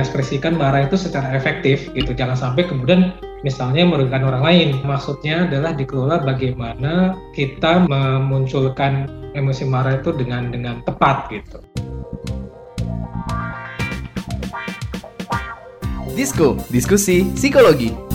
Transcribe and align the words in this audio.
mengekspresikan 0.00 0.56
marah 0.56 0.88
itu 0.88 0.96
secara 0.96 1.36
efektif 1.36 1.92
gitu. 1.92 2.16
Jangan 2.16 2.32
sampai 2.32 2.64
kemudian 2.64 3.12
misalnya 3.44 3.84
merugikan 3.84 4.24
orang 4.24 4.40
lain. 4.40 4.68
Maksudnya 4.80 5.44
adalah 5.44 5.76
dikelola 5.76 6.24
bagaimana 6.24 7.20
kita 7.36 7.84
memunculkan 7.84 9.12
emosi 9.36 9.68
marah 9.68 10.00
itu 10.00 10.16
dengan 10.16 10.48
dengan 10.48 10.80
tepat 10.88 11.28
gitu. 11.28 11.60
Disko, 16.16 16.56
diskusi 16.72 17.28
psikologi. 17.36 18.09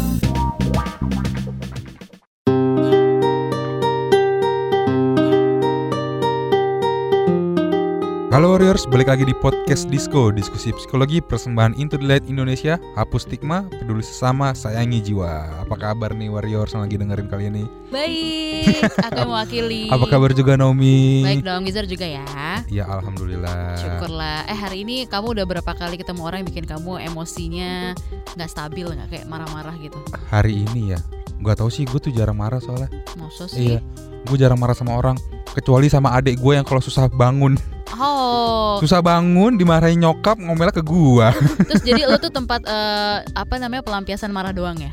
Halo 8.35 8.51
Warriors, 8.51 8.83
balik 8.91 9.07
lagi 9.07 9.23
di 9.23 9.31
podcast 9.31 9.87
Disco, 9.87 10.27
diskusi 10.27 10.75
psikologi 10.75 11.23
persembahan 11.23 11.79
Into 11.79 11.95
the 11.95 12.03
Light 12.03 12.27
Indonesia, 12.27 12.75
hapus 12.99 13.23
stigma, 13.23 13.63
peduli 13.71 14.03
sesama, 14.03 14.51
sayangi 14.51 14.99
jiwa. 14.99 15.63
Apa 15.63 15.79
kabar 15.79 16.11
nih 16.11 16.27
Warriors 16.27 16.75
yang 16.75 16.83
lagi 16.83 16.99
dengerin 16.99 17.31
kali 17.31 17.47
ini? 17.47 17.63
Baik, 17.87 18.91
aku 18.91 19.19
yang 19.23 19.31
mewakili. 19.31 19.87
Apa 19.87 20.05
kabar 20.11 20.35
juga 20.35 20.59
Naomi? 20.59 21.23
Baik 21.23 21.47
dong, 21.47 21.63
Gizar 21.63 21.87
juga 21.87 22.03
ya. 22.03 22.27
Ya 22.67 22.83
alhamdulillah. 22.91 23.79
Syukurlah. 23.79 24.43
Eh 24.51 24.57
hari 24.59 24.83
ini 24.83 25.07
kamu 25.07 25.39
udah 25.39 25.45
berapa 25.47 25.71
kali 25.71 25.95
ketemu 25.95 26.27
orang 26.27 26.43
yang 26.43 26.49
bikin 26.51 26.67
kamu 26.67 27.07
emosinya 27.07 27.95
nggak 28.35 28.51
stabil, 28.51 28.83
nggak 28.83 29.15
kayak 29.15 29.25
marah-marah 29.31 29.79
gitu? 29.79 29.95
Hari 30.27 30.67
ini 30.67 30.91
ya, 30.91 30.99
gak 31.39 31.63
tau 31.63 31.71
sih 31.71 31.87
gue 31.87 32.03
tuh 32.03 32.11
jarang 32.11 32.35
marah 32.35 32.59
soalnya. 32.59 32.91
Masa 33.15 33.47
sih? 33.47 33.79
Iya, 33.79 33.79
gue 34.25 34.37
jarang 34.41 34.57
marah 34.59 34.75
sama 34.75 34.97
orang, 34.97 35.15
kecuali 35.53 35.87
sama 35.87 36.11
adik 36.17 36.41
gue 36.41 36.53
yang 36.57 36.65
kalau 36.65 36.81
susah 36.81 37.07
bangun. 37.07 37.55
Oh, 37.95 38.81
Susah 38.83 38.99
bangun, 38.99 39.55
dimarahin 39.55 40.01
nyokap, 40.03 40.35
ngomelnya 40.35 40.73
ke 40.75 40.83
gua. 40.83 41.31
terus 41.69 41.85
jadi 41.85 42.09
lo 42.09 42.19
tuh 42.19 42.33
tempat 42.37 42.65
eh, 42.67 43.23
apa 43.23 43.55
namanya 43.61 43.85
pelampiasan 43.85 44.33
marah 44.33 44.51
doang 44.51 44.75
ya? 44.81 44.91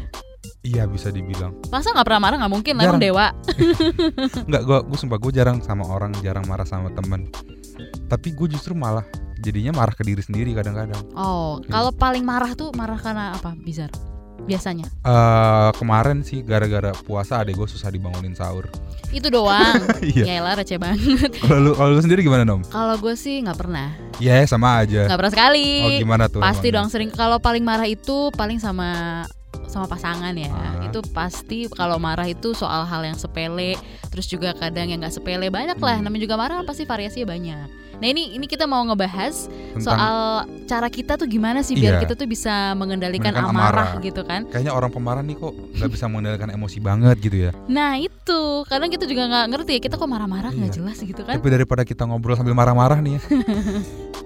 iya 0.62 0.86
bisa 0.86 1.10
dibilang. 1.10 1.58
Masa 1.74 1.90
nggak 1.90 2.06
pernah 2.06 2.22
marah 2.22 2.36
nggak 2.38 2.52
mungkin 2.54 2.74
lah, 2.78 2.86
emang 2.86 3.02
dewa. 3.02 3.34
Enggak, 4.46 4.62
gue 4.62 4.78
gue 4.86 4.98
sumpah 4.98 5.18
gue 5.18 5.32
jarang 5.34 5.58
sama 5.58 5.82
orang, 5.90 6.14
jarang 6.22 6.46
marah 6.46 6.62
sama 6.62 6.94
temen. 6.94 7.26
Tapi 8.06 8.30
gue 8.30 8.46
justru 8.46 8.70
malah 8.70 9.02
jadinya 9.42 9.74
marah 9.74 9.90
ke 9.90 10.06
diri 10.06 10.22
sendiri 10.22 10.54
kadang-kadang. 10.54 11.02
Oh, 11.18 11.58
kalau 11.66 11.90
paling 11.90 12.22
marah 12.22 12.54
tuh 12.54 12.70
marah 12.78 12.94
karena 12.94 13.34
apa? 13.34 13.58
Bizar. 13.58 13.90
Biasanya. 14.42 14.86
eh 15.02 15.70
kemarin 15.74 16.20
sih 16.20 16.42
gara-gara 16.42 16.90
puasa 16.98 17.38
adek 17.38 17.54
gue 17.54 17.68
susah 17.68 17.88
dibangunin 17.88 18.32
sahur. 18.32 18.66
Itu 19.08 19.28
doang. 19.28 19.78
Iya. 20.02 20.24
Ya 20.24 20.34
elah 20.38 20.54
receh 20.54 20.76
banget. 20.76 21.30
Kalau 21.38 21.58
lu 21.58 21.70
kalau 21.72 21.90
lu 21.90 22.00
sendiri 22.00 22.20
gimana 22.20 22.42
nom? 22.42 22.60
Kalau 22.64 22.96
gue 22.96 23.14
sih 23.14 23.38
nggak 23.38 23.54
pernah. 23.56 23.94
Ya 24.18 24.42
sama 24.44 24.82
aja. 24.82 25.06
Nggak 25.06 25.18
pernah 25.18 25.32
sekali. 25.32 25.68
Oh 25.80 25.90
gimana 25.96 26.24
tuh? 26.26 26.40
Pasti 26.40 26.68
emangnya? 26.68 26.76
dong 26.76 26.88
sering 26.88 27.10
kalau 27.10 27.38
paling 27.38 27.62
marah 27.62 27.86
itu 27.86 28.30
paling 28.32 28.58
sama 28.58 29.22
sama 29.64 29.88
pasangan 29.88 30.32
ya 30.32 30.48
Ah. 30.48 30.84
itu 30.84 31.00
pasti 31.12 31.64
kalau 31.66 31.96
marah 31.96 32.28
itu 32.28 32.52
soal 32.52 32.84
hal 32.84 33.00
yang 33.00 33.16
sepele 33.16 33.72
terus 34.08 34.28
juga 34.28 34.52
kadang 34.52 34.84
yang 34.84 35.00
nggak 35.00 35.12
sepele 35.12 35.48
banyak 35.48 35.76
lah 35.76 35.96
Hmm. 35.96 36.04
namanya 36.04 36.22
juga 36.22 36.36
marah 36.36 36.60
pasti 36.60 36.84
variasinya 36.84 37.24
banyak 37.26 37.66
nah 38.02 38.10
ini 38.10 38.34
ini 38.34 38.44
kita 38.44 38.66
mau 38.66 38.82
ngebahas 38.82 39.46
Tentang 39.46 39.78
soal 39.78 40.16
cara 40.66 40.90
kita 40.90 41.14
tuh 41.14 41.24
gimana 41.24 41.62
sih 41.62 41.72
biar 41.72 41.96
Iya. 41.96 42.02
kita 42.02 42.14
tuh 42.14 42.26
bisa 42.26 42.74
mengendalikan 42.74 43.30
amarah, 43.30 43.94
amarah. 43.94 44.02
gitu 44.02 44.26
kan 44.26 44.42
kayaknya 44.44 44.74
orang 44.74 44.90
pemarah 44.90 45.22
nih 45.22 45.38
kok 45.38 45.54
nggak 45.54 45.86
bisa 45.88 46.04
mengendalikan 46.06 46.50
emosi 46.50 46.78
banget 46.78 47.16
gitu 47.20 47.36
ya. 47.46 47.50
nah 47.70 47.94
itu 47.94 48.40
kadang 48.66 48.90
kita 48.90 49.06
juga 49.06 49.22
nggak 49.24 49.46
ngerti 49.48 49.70
ya 49.72 49.80
kita 49.80 49.94
kok 49.94 50.10
marah-marah 50.10 50.50
nggak 50.50 50.66
Iya. 50.68 50.76
jelas 50.76 50.98
gitu 50.98 51.22
kan 51.22 51.38
Tapi 51.38 51.48
daripada 51.48 51.82
kita 51.82 52.02
ngobrol 52.02 52.34
sambil 52.34 52.52
marah-marah 52.52 52.98
nih 52.98 53.16
ya. 53.16 53.20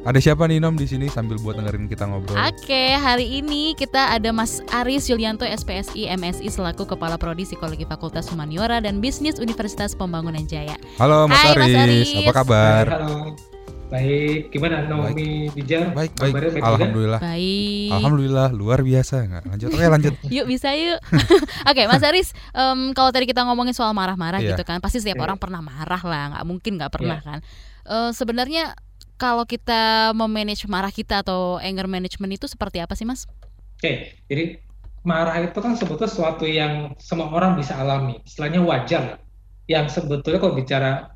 Ada 0.07 0.23
siapa 0.23 0.47
nih 0.47 0.57
nom 0.57 0.73
di 0.73 0.87
sini 0.87 1.11
sambil 1.11 1.35
buat 1.37 1.59
dengerin 1.59 1.85
kita 1.85 2.07
ngobrol? 2.07 2.39
Oke, 2.39 2.95
hari 2.95 3.43
ini 3.43 3.75
kita 3.75 4.15
ada 4.15 4.31
Mas 4.31 4.63
Aris 4.71 5.11
Yulianto 5.11 5.43
SPSI 5.43 6.07
MSI 6.15 6.47
selaku 6.47 6.87
Kepala 6.87 7.19
Prodi 7.19 7.43
Psikologi 7.43 7.83
Fakultas 7.83 8.31
Humaniora 8.31 8.79
dan 8.79 9.03
Bisnis 9.03 9.37
Universitas 9.37 9.99
Pembangunan 9.99 10.47
Jaya. 10.47 10.79
Halo 10.97 11.27
Mas 11.27 11.43
Hai, 11.43 11.51
Mas 11.51 11.59
Aris, 11.59 11.75
Aris. 11.77 12.11
apa 12.23 12.33
kabar? 12.33 12.85
Halo. 12.87 13.56
Baik, 13.87 14.51
gimana 14.51 14.83
Naomi 14.83 15.47
Bijar? 15.55 15.95
Baik, 15.95 16.19
baik. 16.19 16.35
Baik 16.35 16.59
juga? 16.59 16.75
Alhamdulillah. 16.75 17.21
Baik. 17.23 17.91
Alhamdulillah 17.95 18.49
luar 18.51 18.83
biasa 18.83 19.15
nggak? 19.23 19.45
Lanjut 19.47 19.69
oke 19.71 19.87
lanjut. 19.87 20.15
Yuk 20.35 20.47
bisa 20.51 20.75
yuk. 20.75 20.99
Oke, 21.71 21.83
Mas 21.87 22.03
Aris, 22.03 22.35
em, 22.51 22.91
kalau 22.99 23.15
tadi 23.15 23.31
kita 23.31 23.47
ngomongin 23.47 23.71
soal 23.71 23.95
marah-marah 23.95 24.43
Iya. 24.43 24.59
gitu 24.59 24.67
kan, 24.67 24.83
pasti 24.83 24.99
setiap 24.99 25.23
Iya. 25.23 25.25
orang 25.31 25.39
pernah 25.39 25.63
marah 25.63 26.03
lah, 26.03 26.23
nggak 26.35 26.45
mungkin 26.51 26.73
nggak 26.83 26.93
pernah 26.93 27.19
kan. 27.23 27.39
Eh, 27.87 28.11
Sebenarnya 28.11 28.75
kalau 29.17 29.47
kita 29.47 30.11
memanage 30.13 30.67
marah 30.67 30.91
kita 30.91 31.23
atau 31.23 31.63
anger 31.63 31.87
management 31.87 32.43
itu 32.43 32.51
seperti 32.51 32.83
apa 32.83 32.99
sih, 32.99 33.07
Mas? 33.07 33.31
Oke, 33.79 34.19
jadi 34.27 34.59
marah 35.07 35.39
itu 35.39 35.55
kan 35.63 35.79
sebetulnya 35.79 36.11
sesuatu 36.11 36.43
yang 36.43 36.99
semua 36.99 37.31
orang 37.31 37.55
bisa 37.55 37.79
alami. 37.79 38.19
Istilahnya 38.27 38.67
wajar. 38.67 39.23
Yang 39.71 39.99
sebetulnya 39.99 40.39
kalau 40.39 40.55
bicara 40.55 41.16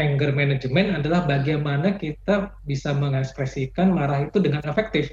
anger 0.00 0.32
management 0.32 1.04
adalah 1.04 1.28
bagaimana 1.28 2.00
kita 2.00 2.56
bisa 2.64 2.96
mengekspresikan 2.96 3.92
marah 3.92 4.24
itu 4.24 4.40
dengan 4.40 4.64
efektif. 4.64 5.12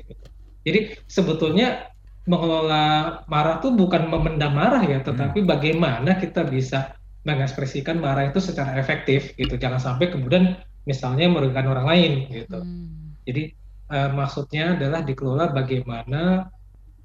Jadi 0.63 0.95
sebetulnya 1.05 1.91
mengelola 2.27 3.23
marah 3.27 3.59
itu 3.63 3.71
bukan 3.71 4.07
memendam 4.07 4.55
marah 4.55 4.83
ya, 4.83 4.99
tetapi 5.03 5.43
bagaimana 5.43 6.19
kita 6.19 6.43
bisa 6.47 6.95
mengekspresikan 7.23 7.99
marah 7.99 8.31
itu 8.31 8.39
secara 8.39 8.75
efektif 8.79 9.35
gitu. 9.35 9.59
Jangan 9.59 9.79
sampai 9.79 10.11
kemudian 10.11 10.59
misalnya 10.87 11.27
merugikan 11.27 11.67
orang 11.67 11.87
lain 11.87 12.11
gitu. 12.31 12.59
Hmm. 12.63 13.19
Jadi 13.27 13.51
eh, 13.91 14.09
maksudnya 14.11 14.79
adalah 14.79 15.03
dikelola 15.03 15.51
bagaimana 15.51 16.47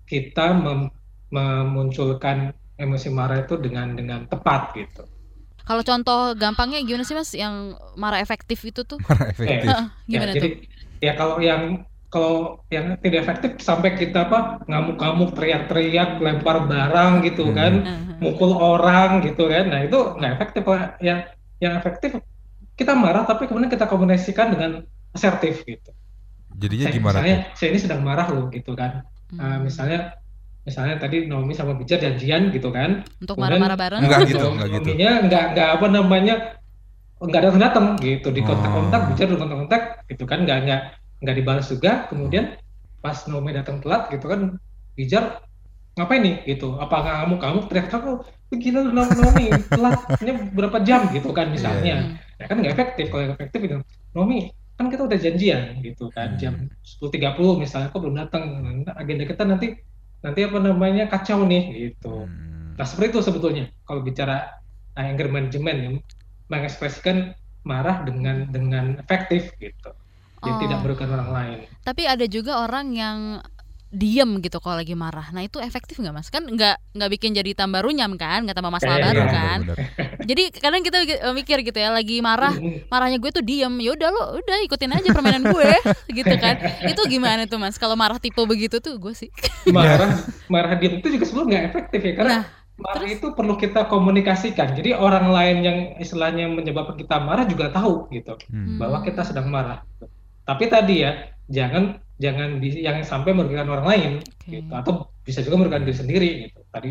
kita 0.07 0.55
mem- 0.55 0.95
memunculkan 1.31 2.55
emosi 2.79 3.09
marah 3.15 3.47
itu 3.47 3.59
dengan 3.59 3.95
dengan 3.95 4.27
tepat 4.27 4.75
gitu. 4.75 5.03
Kalau 5.63 5.83
contoh 5.83 6.21
gampangnya 6.35 6.83
gimana 6.83 7.03
sih, 7.03 7.15
Mas? 7.15 7.31
Yang 7.33 7.55
marah 7.95 8.19
efektif 8.19 8.59
itu 8.63 8.83
tuh? 8.83 8.99
Marah 9.07 9.27
efektif. 9.31 9.69
Heeh, 9.71 9.85
gimana 10.07 10.31
ya, 10.31 10.37
jadi 10.37 10.49
tuh? 10.49 10.53
ya 10.99 11.13
kalau 11.15 11.37
yang 11.39 11.63
kalau 12.07 12.35
yang 12.69 12.95
tidak 13.01 13.25
efektif 13.25 13.51
sampai 13.59 13.97
kita 13.97 14.29
apa 14.29 14.61
ngamuk-ngamuk 14.69 15.33
teriak-teriak 15.33 16.21
lempar 16.21 16.69
barang 16.69 17.25
gitu 17.25 17.49
Hmm. 17.49 17.57
kan 17.57 17.73
Heeh. 17.83 18.17
mukul 18.21 18.53
orang 18.55 19.25
gitu 19.25 19.49
kan 19.49 19.65
nah 19.67 19.81
itu 19.81 19.97
nggak 20.21 20.33
efektif 20.37 20.63
Pak. 20.63 21.01
yang 21.01 21.25
yang 21.57 21.73
efektif 21.75 22.21
kita 22.75 22.93
marah 22.93 23.25
tapi 23.25 23.49
kemudian 23.49 23.73
kita 23.73 23.89
komunikasikan 23.89 24.53
dengan 24.53 24.71
asertif 25.11 25.65
gitu 25.65 25.91
Jadinya 26.53 26.85
Saya- 26.85 26.95
gimana 26.95 27.17
misalnya 27.17 27.37
tuh? 27.41 27.57
saya 27.57 27.69
ini 27.73 27.81
sedang 27.81 28.01
marah 28.05 28.29
loh 28.29 28.47
gitu 28.49 28.73
kan 28.77 29.09
Uh, 29.33 29.57
Hmm. 29.57 29.65
misalnya 29.65 29.99
misalnya 30.63 30.95
tadi 30.97 31.27
Naomi 31.27 31.53
sama 31.53 31.75
Bijar 31.75 31.99
janjian 31.99 32.51
gitu 32.51 32.71
kan. 32.71 33.03
Untuk 33.19 33.35
kemudian- 33.35 33.59
marah-marah 33.59 33.79
bareng? 33.79 34.01
Enggak 34.03 34.21
gitu, 34.27 34.47
enggak 34.47 34.69
gitu. 34.71 34.89
Naominya 34.89 35.11
nggak 35.27 35.45
nggak 35.53 35.69
apa 35.75 35.87
namanya 35.89 36.35
nggak 37.19 37.43
datang 37.43 37.61
datang 37.61 37.85
gitu. 37.99 38.29
Di 38.31 38.43
kontak-kontak 38.43 39.01
Oh. 39.03 39.07
Bijar 39.11 39.27
di 39.27 39.37
kontak-kontak 39.37 39.83
gitu 40.07 40.25
kan. 40.25 40.39
Nggak 40.43 40.59
nggak 40.67 40.81
nggak 41.23 41.35
dibalas 41.37 41.67
juga. 41.67 41.93
Kemudian 42.07 42.45
pas 42.99 43.19
Naomi 43.27 43.51
datang 43.51 43.83
telat 43.83 44.07
gitu 44.09 44.27
kan 44.27 44.41
Bijar 44.95 45.43
ngapain 45.93 46.23
nih? 46.23 46.37
gitu. 46.47 46.79
Apa 46.79 46.97
kamu 47.27 47.35
kamu 47.37 47.59
teriak 47.67 47.89
kamu 47.91 48.11
gila 48.53 48.81
lu 48.85 48.91
Naomi 48.93 49.47
telatnya 49.67 50.33
berapa 50.53 50.79
jam 50.85 51.09
gitu 51.11 51.31
kan 51.33 51.51
misalnya. 51.51 51.97
Hmm. 52.07 52.39
ya 52.39 52.47
kan 52.47 52.57
nggak 52.59 52.73
efektif. 52.73 53.07
Kalau 53.11 53.23
yang 53.25 53.35
efektif 53.35 53.61
itu 53.63 53.77
Naomi 54.15 54.47
kan 54.73 54.89
kita 54.89 55.03
udah 55.05 55.19
janjian 55.19 55.61
gitu 55.81 56.07
kan. 56.09 56.35
Hmm. 56.35 56.39
jam 56.39 56.55
10.30 57.03 57.35
misalnya 57.59 57.89
kok 57.91 57.99
belum 57.99 58.17
datang. 58.17 58.43
Agenda 58.95 59.27
kita 59.27 59.43
nanti 59.43 59.75
nanti 60.23 60.41
apa 60.47 60.59
namanya 60.59 61.11
kacau 61.11 61.43
nih 61.45 61.91
gitu 61.91 62.25
Hmm. 62.25 62.79
nah 62.79 62.87
seperti 62.87 63.19
itu 63.19 63.21
sebetulnya 63.21 63.65
kalau 63.85 64.01
bicara 64.01 64.49
uh, 64.97 65.03
anger 65.03 65.29
management 65.29 65.79
ya, 65.79 65.91
mengekspresikan 66.49 67.37
marah 67.63 68.03
dengan 68.03 68.49
dengan 68.49 68.97
efektif 68.99 69.53
gitu 69.59 69.91
jadi 70.43 70.51
Oh. 70.53 70.59
tidak 70.59 70.79
merugikan 70.83 71.15
orang 71.15 71.31
lain 71.31 71.59
Tapi 71.87 72.03
ada 72.03 72.27
juga 72.27 72.67
orang 72.67 72.91
yang 72.91 73.39
diem 73.93 74.41
gitu 74.41 74.57
kalau 74.57 74.81
lagi 74.81 74.97
marah. 74.97 75.29
Nah 75.31 75.45
itu 75.45 75.61
efektif 75.61 76.01
nggak 76.01 76.15
mas? 76.17 76.33
Kan 76.33 76.49
nggak 76.49 76.97
nggak 76.97 77.11
bikin 77.13 77.37
jadi 77.37 77.53
tambah 77.53 77.85
runyam 77.85 78.17
kan? 78.17 78.43
Nggak 78.49 78.57
tambah 78.57 78.73
masalah 78.73 78.97
Iya, 78.97 79.05
baru 79.05 79.21
iya, 79.21 79.29
kan? 79.29 79.59
benar-benar. 79.69 79.79
Jadi 80.25 80.43
kadang 80.57 80.83
kita 80.83 80.99
eh, 81.05 81.35
mikir 81.37 81.57
gitu 81.61 81.77
ya, 81.77 81.93
lagi 81.93 82.17
marah, 82.25 82.57
marahnya 82.89 83.21
gue 83.21 83.31
tuh 83.31 83.45
diem. 83.45 83.75
Ya 83.79 83.91
udah 83.93 84.09
lo, 84.09 84.23
udah 84.41 84.57
ikutin 84.65 84.97
aja 84.97 85.09
permainan 85.13 85.45
gue, 85.45 85.71
gitu 86.19 86.35
kan? 86.41 86.57
Itu 86.89 87.05
gimana 87.05 87.45
tuh 87.45 87.61
mas? 87.61 87.77
Kalau 87.77 87.93
marah 87.95 88.17
tipe 88.17 88.41
begitu 88.49 88.81
tuh 88.81 88.97
gue 88.97 89.13
sih. 89.13 89.29
marah 89.77 90.25
marah 90.49 90.75
diam 90.81 90.97
itu 90.99 91.09
juga 91.13 91.25
sebelum 91.29 91.47
nggak 91.53 91.65
efektif 91.71 92.01
ya 92.01 92.13
karena 92.17 92.33
Nah, 92.33 92.45
marah 92.81 93.05
itu 93.07 93.37
perlu 93.37 93.55
kita 93.55 93.87
komunikasikan 93.87 94.73
jadi 94.75 94.97
orang 94.97 95.29
lain 95.29 95.57
yang 95.63 95.79
istilahnya 96.01 96.49
menyebabkan 96.49 96.97
kita 96.97 97.21
marah 97.21 97.45
juga 97.45 97.69
tahu 97.71 98.09
gitu 98.11 98.35
Hmm. 98.49 98.81
bahwa 98.81 99.05
kita 99.05 99.23
sedang 99.23 99.53
marah. 99.53 99.85
Tapi 100.43 100.65
tadi 100.67 101.07
ya, 101.07 101.31
jangan 101.47 102.02
jangan 102.21 102.61
di, 102.61 102.83
yang 102.85 103.01
sampai 103.07 103.33
merugikan 103.33 103.69
orang 103.71 103.87
lain, 103.87 104.13
Oke. 104.21 104.49
gitu. 104.49 104.73
Atau 104.73 104.93
bisa 105.23 105.41
juga 105.41 105.63
merugikan 105.63 105.85
diri 105.87 105.97
sendiri, 105.97 106.31
gitu. 106.49 106.61
Tadi 106.69 106.91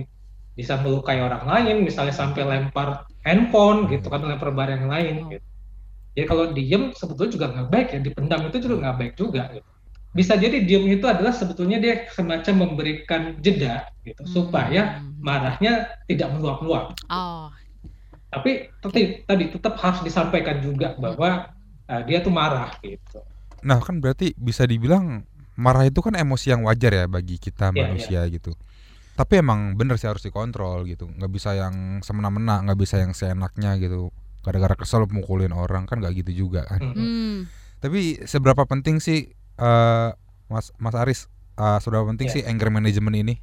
bisa 0.56 0.80
melukai 0.80 1.20
orang 1.22 1.46
lain, 1.48 1.86
misalnya 1.86 2.16
sampai 2.16 2.44
lempar 2.44 3.06
handphone, 3.22 3.90
gitu 3.92 4.08
kan, 4.10 4.24
lempar 4.24 4.52
barang 4.56 4.88
yang 4.88 4.92
lain. 4.92 5.16
Oh. 5.26 5.30
Gitu. 5.36 5.48
Jadi 6.12 6.26
kalau 6.28 6.46
diem 6.52 6.84
sebetulnya 6.92 7.32
juga 7.32 7.46
nggak 7.56 7.68
baik 7.72 7.88
ya, 7.96 8.00
dipendam 8.04 8.42
itu 8.52 8.58
juga 8.60 8.76
nggak 8.84 8.98
baik 9.00 9.14
juga. 9.16 9.44
Gitu. 9.54 9.68
bisa 10.12 10.36
jadi 10.36 10.68
diem 10.68 10.92
itu 10.92 11.08
adalah 11.08 11.32
sebetulnya 11.32 11.80
dia 11.80 12.04
semacam 12.12 12.68
memberikan 12.68 13.40
jeda 13.40 13.88
gitu 14.04 14.20
Hmm. 14.28 14.28
supaya 14.28 15.00
marahnya 15.24 15.88
tidak 16.04 16.36
meluap-luap. 16.36 17.00
Oh, 17.08 17.48
Tapi 18.28 18.68
tadi 18.84 19.24
tadi 19.24 19.46
tetap 19.56 19.80
harus 19.80 20.04
disampaikan 20.04 20.60
juga 20.60 21.00
bahwa 21.00 21.56
uh, 21.88 22.02
dia 22.04 22.20
tuh 22.20 22.28
marah 22.28 22.76
gitu. 22.84 23.24
Nah, 23.62 23.78
kan 23.80 24.00
berarti 24.00 24.34
bisa 24.36 24.66
dibilang 24.66 25.26
marah 25.54 25.86
itu 25.86 26.02
kan 26.02 26.16
emosi 26.16 26.50
yang 26.50 26.66
wajar 26.66 26.92
ya 26.92 27.06
bagi 27.06 27.38
kita 27.38 27.70
Iya, 27.70 27.78
manusia 27.86 28.22
gitu. 28.28 28.56
Tapi 29.14 29.44
emang 29.44 29.76
bener 29.76 30.00
sih 30.00 30.08
harus 30.08 30.24
dikontrol 30.24 30.88
gitu. 30.88 31.06
nggak 31.06 31.30
bisa 31.30 31.54
yang 31.54 32.00
semena-mena, 32.02 32.64
nggak 32.64 32.80
bisa 32.80 32.98
yang 32.98 33.12
seenaknya 33.12 33.78
gitu. 33.78 34.10
Gara-gara 34.42 34.74
kesel 34.74 35.06
mukulin 35.06 35.54
orang 35.54 35.86
kan 35.86 36.02
nggak 36.02 36.26
gitu 36.26 36.48
juga 36.48 36.66
kan. 36.66 36.82
Hmm. 36.82 37.46
Tapi 37.78 38.26
seberapa 38.26 38.66
penting 38.66 38.98
sih 38.98 39.30
eh, 39.58 40.10
Mas 40.50 40.74
Mas 40.78 40.96
Aris 40.96 41.30
eh, 41.56 41.78
seberapa 41.78 42.08
penting 42.10 42.32
Iya. 42.32 42.34
sih 42.34 42.42
anger 42.48 42.74
management 42.74 43.16
ini? 43.20 43.36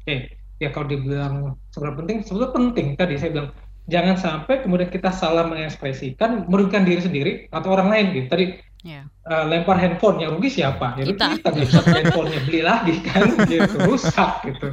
Oke, 0.00 0.38
ya 0.56 0.72
kalau 0.72 0.88
dibilang 0.88 1.34
seberapa 1.68 2.00
penting, 2.00 2.24
sebetulnya 2.24 2.50
penting 2.54 2.86
tadi 2.96 3.14
saya 3.20 3.30
bilang 3.34 3.50
jangan 3.88 4.16
sampai 4.16 4.60
kemudian 4.60 4.88
kita 4.88 5.08
salah 5.10 5.48
mengekspresikan 5.48 6.44
merugikan 6.46 6.84
diri 6.84 7.00
sendiri 7.00 7.32
atau 7.48 7.72
orang 7.72 7.88
lain 7.88 8.06
gitu. 8.14 8.28
Tadi 8.28 8.46
Ya. 8.86 9.02
eh, 9.26 9.44
lempar 9.50 9.74
handphone 9.74 10.22
yang 10.22 10.38
rugi 10.38 10.62
siapa? 10.62 10.94
Ya 10.94 11.02
rugi 11.02 11.18
Kita. 11.18 11.26
kita 11.34 11.48
nggak 11.50 11.66
bisa 11.66 11.80
handphonenya 11.82 12.40
beli 12.46 12.60
lagi 12.62 12.94
kan, 13.02 13.26
gitu 13.50 13.74
rusak 13.82 14.30
gitu. 14.46 14.70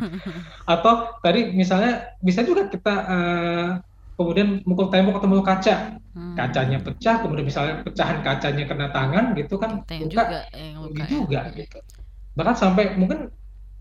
Atau 0.63 0.94
tadi 1.19 1.50
misalnya 1.50 2.13
bisa 2.21 2.45
juga 2.45 2.69
kita 2.69 2.94
eh, 3.09 3.67
kemudian 4.13 4.62
mukul 4.63 4.94
tembok 4.94 5.17
atau 5.17 5.27
mukul 5.27 5.44
kaca, 5.44 5.97
Hmm. 6.15 6.31
kacanya 6.31 6.79
pecah, 6.79 7.19
kemudian 7.19 7.44
misalnya 7.44 7.83
pecahan 7.83 8.23
kacanya 8.23 8.63
kena 8.63 8.88
tangan 8.88 9.35
gitu 9.35 9.59
kan, 9.59 9.83
yang 9.91 10.07
luka, 10.07 10.23
juga 10.23 10.39
yang 10.56 10.75
rugi 10.79 10.88
luka 10.95 11.03
ya. 11.03 11.09
juga 11.12 11.39
gitu. 11.57 11.77
Bahkan 12.38 12.56
sampai 12.56 12.83
mungkin 12.95 13.19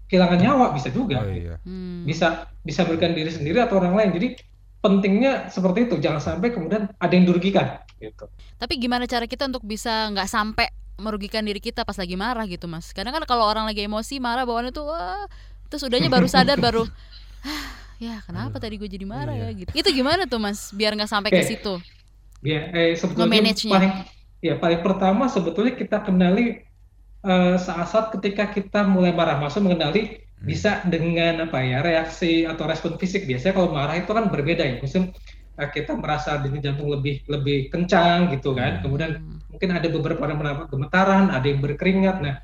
kehilangan 0.09 0.41
nyawa 0.41 0.67
bisa 0.75 0.89
juga. 0.91 1.21
Oh 1.21 1.31
iya. 1.31 1.61
Hmm. 1.63 2.03
bisa 2.03 2.49
bisa 2.65 2.83
berikan 2.89 3.13
diri 3.13 3.31
sendiri 3.31 3.61
atau 3.61 3.77
orang 3.79 3.95
lain. 3.95 4.11
Jadi 4.17 4.29
pentingnya 4.85 5.49
seperti 5.49 5.89
itu, 5.89 5.97
jangan 6.05 6.21
sampai 6.21 6.53
kemudian 6.53 6.93
ada 7.01 7.13
yang 7.17 7.25
dirugikan. 7.25 7.81
Gitu. 7.97 8.29
Tapi 8.61 8.75
gimana 8.77 9.09
cara 9.09 9.25
kita 9.25 9.49
untuk 9.49 9.65
bisa 9.65 10.13
nggak 10.13 10.29
sampai 10.29 10.67
merugikan 11.01 11.43
diri 11.43 11.59
kita 11.59 11.83
pas 11.89 11.97
lagi 11.99 12.15
marah 12.15 12.45
gitu 12.47 12.69
mas? 12.71 12.93
Karena 12.93 13.11
kan 13.17 13.25
kalau 13.27 13.49
orang 13.49 13.65
lagi 13.67 13.83
emosi 13.83 14.21
marah 14.23 14.45
bawaannya 14.47 14.73
tuh 14.77 14.87
wah, 14.93 15.25
terus 15.73 15.83
udahnya 15.89 16.13
baru 16.13 16.29
sadar 16.31 16.61
baru 16.61 16.85
"Ah, 17.45 17.67
ya 17.99 18.17
kenapa 18.29 18.57
tadi 18.63 18.79
gue 18.79 18.89
jadi 18.89 19.07
marah 19.09 19.35
Iya. 19.35 19.51
ya 19.51 19.59
gitu. 19.65 19.71
Itu 19.75 19.89
gimana 19.91 20.23
tuh 20.29 20.39
mas? 20.39 20.71
Biar 20.73 20.95
nggak 20.95 21.11
sampai 21.11 21.31
ke 21.35 21.43
Oke. 21.43 21.49
situ. 21.51 21.75
Ya, 22.45 22.69
eh, 22.77 22.93
sebetulnya 22.93 23.41
paling 23.73 23.93
ya 24.45 24.55
paling 24.61 24.81
pertama 24.85 25.25
sebetulnya 25.33 25.73
kita 25.81 26.05
kenali 26.05 26.61
eh, 27.25 27.57
saat-saat 27.57 28.13
ketika 28.21 28.53
kita 28.53 28.85
mulai 28.85 29.13
marah, 29.17 29.41
maksud 29.41 29.65
mengenali. 29.65 30.24
Bisa 30.45 30.85
dengan 30.87 31.49
apa 31.49 31.59
ya 31.65 31.81
reaksi 31.81 32.45
atau 32.45 32.65
respon 32.69 33.01
fisik. 33.01 33.25
Biasanya 33.25 33.55
kalau 33.57 33.71
marah 33.73 33.97
itu 33.97 34.11
kan 34.13 34.29
berbeda 34.29 34.63
ya, 34.63 34.75
mungkin 34.85 35.11
eh, 35.61 35.69
kita 35.71 35.93
merasa 35.97 36.37
denyut 36.43 36.63
jantung 36.63 36.89
lebih 36.93 37.25
lebih 37.31 37.73
kencang 37.73 38.31
gitu 38.35 38.53
kan, 38.59 38.79
Hmm. 38.79 38.83
kemudian 38.85 39.11
Hmm. 39.19 39.39
mungkin 39.51 39.71
ada 39.71 39.89
beberapa 39.89 40.21
orang 40.27 40.39
mendapat 40.41 40.67
gemetaran, 40.73 41.25
ada 41.31 41.47
yang 41.47 41.61
berkeringat. 41.63 42.17
Nah, 42.21 42.35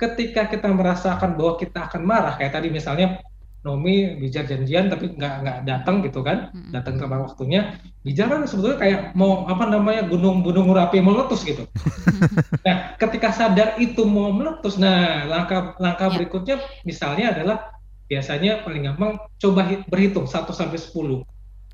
ketika 0.00 0.48
kita 0.48 0.68
merasakan 0.72 1.36
bahwa 1.38 1.54
kita 1.60 1.86
akan 1.88 2.02
marah, 2.02 2.34
kayak 2.40 2.52
tadi 2.56 2.68
misalnya 2.72 3.20
Nomi 3.64 4.20
bijar 4.20 4.44
janjian 4.44 4.92
tapi 4.92 5.16
nggak 5.16 5.34
nggak 5.40 5.58
datang 5.64 6.04
gitu 6.04 6.20
kan, 6.20 6.52
Mm-mm. 6.52 6.68
datang 6.68 7.00
tepat 7.00 7.18
waktunya. 7.24 7.80
Bijar 8.04 8.28
kan 8.28 8.44
sebetulnya 8.44 8.76
kayak 8.76 9.00
mau 9.16 9.48
apa 9.48 9.64
namanya 9.64 10.04
gunung-gunung 10.04 10.68
merapi 10.68 11.00
mau 11.00 11.16
meletus 11.16 11.40
gitu. 11.48 11.64
nah, 12.66 12.92
ketika 13.00 13.32
sadar 13.32 13.80
itu 13.80 14.04
mau 14.04 14.28
meletus, 14.36 14.76
nah 14.76 15.24
langkah 15.24 15.72
langkah 15.80 16.12
Ya. 16.12 16.14
berikutnya 16.20 16.56
misalnya 16.84 17.32
adalah 17.32 17.56
biasanya 18.04 18.60
paling 18.68 18.84
gampang 18.84 19.16
coba 19.40 19.60
hi- 19.64 19.84
berhitung 19.88 20.28
1 20.28 20.52
sampai 20.52 20.76
10. 20.76 21.24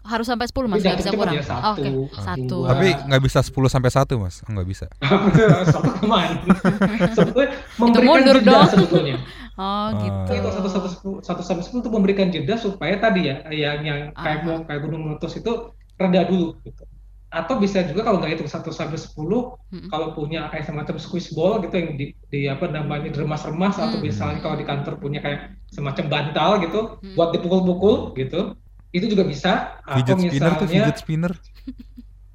Harus 0.03 0.27
sampai 0.27 0.47
10 0.47 0.65
mas, 0.65 0.81
nggak 0.81 0.97
bisa 0.97 1.11
kurang. 1.13 1.35
ya, 1.35 1.41
Oh, 1.41 1.47
satu, 1.47 1.71
Oke, 1.71 1.89
satu. 2.19 2.45
dua. 2.47 2.67
Tapi 2.71 2.87
nggak 3.05 3.23
bisa 3.23 3.39
10 3.41 3.69
sampai 3.69 3.91
1 3.91 4.17
mas, 4.17 4.35
oh, 4.39 4.49
nggak 4.49 4.67
bisa. 4.67 4.87
satu 5.69 5.89
ke 5.93 6.05
mana? 6.05 6.41
sebetulnya 7.17 7.49
memberikan 7.77 8.09
mundur 8.11 8.37
jeda 8.39 8.51
dong. 8.51 8.69
sebetulnya. 8.69 9.17
Oh 9.53 9.63
Ah. 9.63 9.93
gitu. 9.93 10.33
itu 10.35 10.49
satu 10.49 10.69
satu 10.71 10.89
sepuluh- 10.89 11.21
satu 11.21 11.43
sampai 11.43 11.61
sepuluh 11.61 11.83
itu 11.83 11.91
memberikan 11.91 12.29
jeda 12.29 12.57
supaya 12.57 12.97
tadi 12.97 13.29
ya 13.29 13.45
yang 13.47 13.79
yang 13.83 14.01
kayak 14.15 14.41
Aha. 14.41 14.47
mau 14.47 14.65
kayak 14.65 14.81
gunung 14.81 15.03
meletus 15.05 15.37
itu 15.37 15.53
reda 15.95 16.25
dulu 16.25 16.57
gitu. 16.63 16.81
Atau 17.29 17.61
bisa 17.61 17.85
juga 17.85 18.01
kalau 18.03 18.19
nggak 18.19 18.33
hitung 18.33 18.49
satu 18.49 18.73
sampai 18.73 18.97
sepuluh 18.97 19.53
Mm-mm. 19.69 19.87
kalau 19.87 20.11
punya 20.11 20.49
kayak 20.49 20.65
semacam 20.65 20.97
squeeze 20.97 21.29
ball 21.31 21.61
gitu 21.61 21.77
yang 21.77 21.93
di, 21.93 22.11
di 22.27 22.49
apa 22.49 22.67
namanya 22.67 23.13
diremas-remas 23.13 23.77
atau 23.77 23.95
Hmm. 23.95 24.03
misalnya 24.03 24.41
kalau 24.41 24.57
di 24.57 24.65
kantor 24.65 24.97
punya 24.97 25.21
kayak 25.21 25.41
semacam 25.69 26.05
bantal 26.09 26.51
gitu 26.59 26.81
Hmm. 26.97 27.15
buat 27.15 27.31
dipukul-pukul 27.31 28.17
gitu. 28.17 28.57
Itu 28.91 29.07
juga 29.07 29.23
bisa 29.23 29.79
atau 29.87 29.97
Fidget 30.03 30.19
spinner 30.19 30.53
tuh 30.53 30.67
misalnya 30.67 30.85
fidget 30.91 30.99
spinner. 30.99 31.33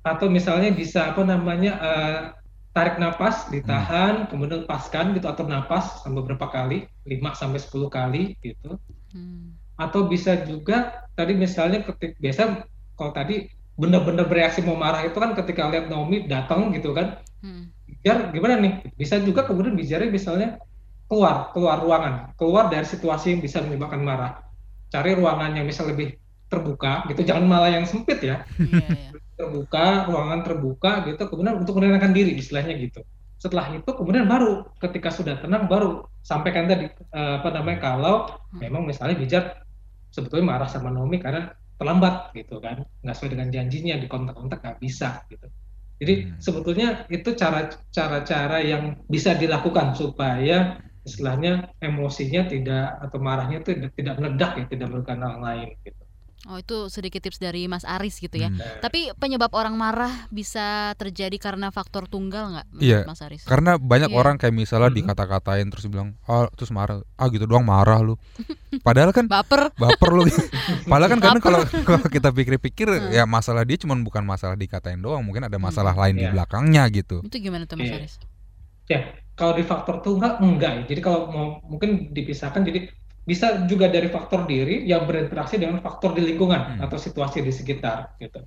atau 0.06 0.28
misalnya 0.30 0.70
bisa 0.72 1.12
apa 1.12 1.22
namanya 1.26 1.72
eh, 1.82 2.20
tarik 2.72 3.00
napas 3.00 3.48
ditahan 3.50 4.28
kemudian 4.30 4.64
lepaskan 4.68 5.16
gitu 5.16 5.26
atau 5.26 5.48
napas 5.48 6.04
sampai 6.04 6.22
beberapa 6.22 6.46
kali 6.48 6.86
5 7.04 7.34
sampai 7.34 7.60
10 7.60 7.90
kali 7.90 8.24
gitu 8.40 8.78
Hmm. 9.16 9.56
atau 9.80 10.12
bisa 10.12 10.44
juga 10.44 11.08
tadi 11.16 11.32
misalnya 11.34 11.88
ketik 11.88 12.20
biasa 12.20 12.68
kalau 13.00 13.16
tadi 13.16 13.48
benar-benar 13.76 14.28
bereaksi 14.28 14.60
mau 14.60 14.76
marah 14.76 15.08
itu 15.08 15.16
kan 15.16 15.32
ketika 15.34 15.72
lihat 15.72 15.88
Naomi 15.88 16.28
datang 16.28 16.76
gitu 16.76 16.92
kan 16.92 17.24
Hmm. 17.40 17.72
bijar 17.88 18.30
gimana 18.30 18.60
nih 18.60 18.74
bisa 19.00 19.24
juga 19.24 19.48
kemudian 19.48 19.72
bijarnya 19.74 20.12
misalnya 20.12 20.60
keluar 21.08 21.56
keluar 21.56 21.80
ruangan 21.80 22.36
keluar 22.36 22.68
dari 22.68 22.84
situasi 22.84 23.36
yang 23.36 23.42
bisa 23.42 23.64
menyebabkan 23.64 24.04
marah 24.04 24.44
cari 24.92 25.16
ruangan 25.16 25.56
yang 25.56 25.64
bisa 25.64 25.88
lebih 25.88 26.20
terbuka 26.52 27.04
gitu 27.10 27.22
jangan 27.26 27.46
malah 27.50 27.70
yang 27.74 27.86
sempit 27.90 28.20
ya 28.22 28.46
Iya, 28.56 28.88
iya. 28.88 29.10
terbuka, 29.36 30.08
ruangan 30.08 30.40
terbuka 30.48 30.92
gitu, 31.12 31.28
kemudian 31.28 31.60
untuk 31.60 31.76
menenangkan 31.76 32.16
diri 32.16 32.40
istilahnya 32.40 32.80
gitu. 32.80 33.04
Setelah 33.36 33.68
itu 33.76 33.90
kemudian 33.92 34.24
baru 34.32 34.64
ketika 34.80 35.12
sudah 35.12 35.36
tenang 35.44 35.68
baru 35.68 36.08
sampaikan 36.24 36.72
tadi 36.72 36.88
eh, 36.88 37.34
apa 37.40 37.50
namanya 37.52 37.80
kalau 37.84 38.16
memang 38.56 38.88
misalnya 38.88 39.20
Bijar 39.20 39.60
sebetulnya 40.16 40.56
marah 40.56 40.70
sama 40.72 40.88
Naomi 40.88 41.20
karena 41.20 41.52
terlambat 41.76 42.32
gitu 42.32 42.64
kan, 42.64 42.88
nggak 43.04 43.14
sesuai 43.16 43.32
dengan 43.36 43.50
janjinya 43.52 43.96
di 44.00 44.08
kontak-kontak 44.08 44.64
nggak 44.64 44.80
bisa 44.80 45.20
gitu. 45.28 45.48
Jadi 46.00 46.14
Hmm. 46.28 46.40
sebetulnya 46.40 46.88
itu 47.12 47.30
cara 47.36 47.68
cara-cara 47.92 48.58
yang 48.64 49.04
bisa 49.08 49.36
dilakukan 49.36 49.96
supaya 49.96 50.80
istilahnya 51.04 51.76
emosinya 51.84 52.48
tidak 52.48 53.00
atau 53.04 53.20
marahnya 53.20 53.60
itu 53.64 53.76
tidak, 53.76 53.92
tidak 54.00 54.16
meledak 54.20 54.52
ya, 54.60 54.66
tidak 54.72 54.88
merugikan 54.92 55.20
orang 55.28 55.42
lain 55.44 55.70
gitu. 55.84 56.05
Oh 56.46 56.58
itu 56.58 56.88
sedikit 56.88 57.20
tips 57.20 57.42
dari 57.42 57.66
Mas 57.66 57.82
Aris 57.82 58.22
gitu 58.22 58.38
ya. 58.38 58.54
Hmm. 58.54 58.62
Tapi 58.78 59.10
penyebab 59.18 59.50
orang 59.52 59.74
marah 59.74 60.30
bisa 60.30 60.94
terjadi 60.94 61.34
karena 61.36 61.74
faktor 61.74 62.06
tunggal 62.06 62.54
nggak, 62.54 62.66
menurut 62.70 62.86
Iya, 62.86 63.00
Mas 63.04 63.22
Aris? 63.22 63.42
Karena 63.44 63.76
banyak 63.76 64.14
Iya. 64.14 64.18
orang 64.18 64.36
kayak 64.38 64.54
misalnya 64.54 64.94
Mhm. 64.94 64.98
dikata-katain 65.02 65.68
terus 65.68 65.86
bilang, 65.86 66.14
"Ah, 66.24 66.46
terus 66.54 66.70
marah. 66.70 67.02
Ah, 67.18 67.28
gitu 67.28 67.44
doang 67.44 67.66
marah 67.66 67.98
lu." 67.98 68.14
Padahal 68.82 69.10
kan 69.10 69.26
Baper. 69.26 69.74
baper 69.74 70.10
lu. 70.14 70.22
Padahal 70.86 71.10
kan 71.10 71.20
kadang 71.20 71.42
Baper. 71.42 71.50
kalau 71.50 71.62
kalau 71.82 72.06
kita 72.06 72.30
pikir-pikir 72.30 72.88
Hmm. 72.88 73.10
ya 73.10 73.24
masalah 73.26 73.66
dia 73.66 73.76
cuma 73.76 73.98
bukan 73.98 74.22
masalah 74.22 74.54
dikatain 74.54 75.02
doang, 75.02 75.26
mungkin 75.26 75.44
ada 75.44 75.58
Hmm. 75.58 75.66
masalah 75.66 75.98
lain 75.98 76.16
di 76.16 76.26
Iya. 76.26 76.34
belakangnya 76.34 76.84
gitu. 76.90 77.26
Itu 77.26 77.38
gimana 77.38 77.66
tuh 77.66 77.76
Mas 77.76 77.90
Iya. 77.90 77.98
Aris? 77.98 78.14
Ya, 78.86 79.00
kalau 79.34 79.58
di 79.58 79.66
faktor 79.66 79.98
tunggal 80.00 80.38
enggak. 80.38 80.86
Jadi 80.86 81.02
kalau 81.02 81.26
mau 81.28 81.48
mungkin 81.66 82.14
dipisahkan 82.14 82.62
jadi 82.62 82.86
bisa 83.26 83.66
juga 83.66 83.90
dari 83.90 84.08
faktor 84.08 84.46
diri 84.46 84.86
yang 84.86 85.10
berinteraksi 85.10 85.58
dengan 85.58 85.82
faktor 85.82 86.14
di 86.14 86.22
lingkungan 86.22 86.78
Hmm. 86.78 86.86
atau 86.86 86.98
situasi 87.02 87.42
di 87.42 87.50
sekitar 87.50 88.16
gitu. 88.22 88.46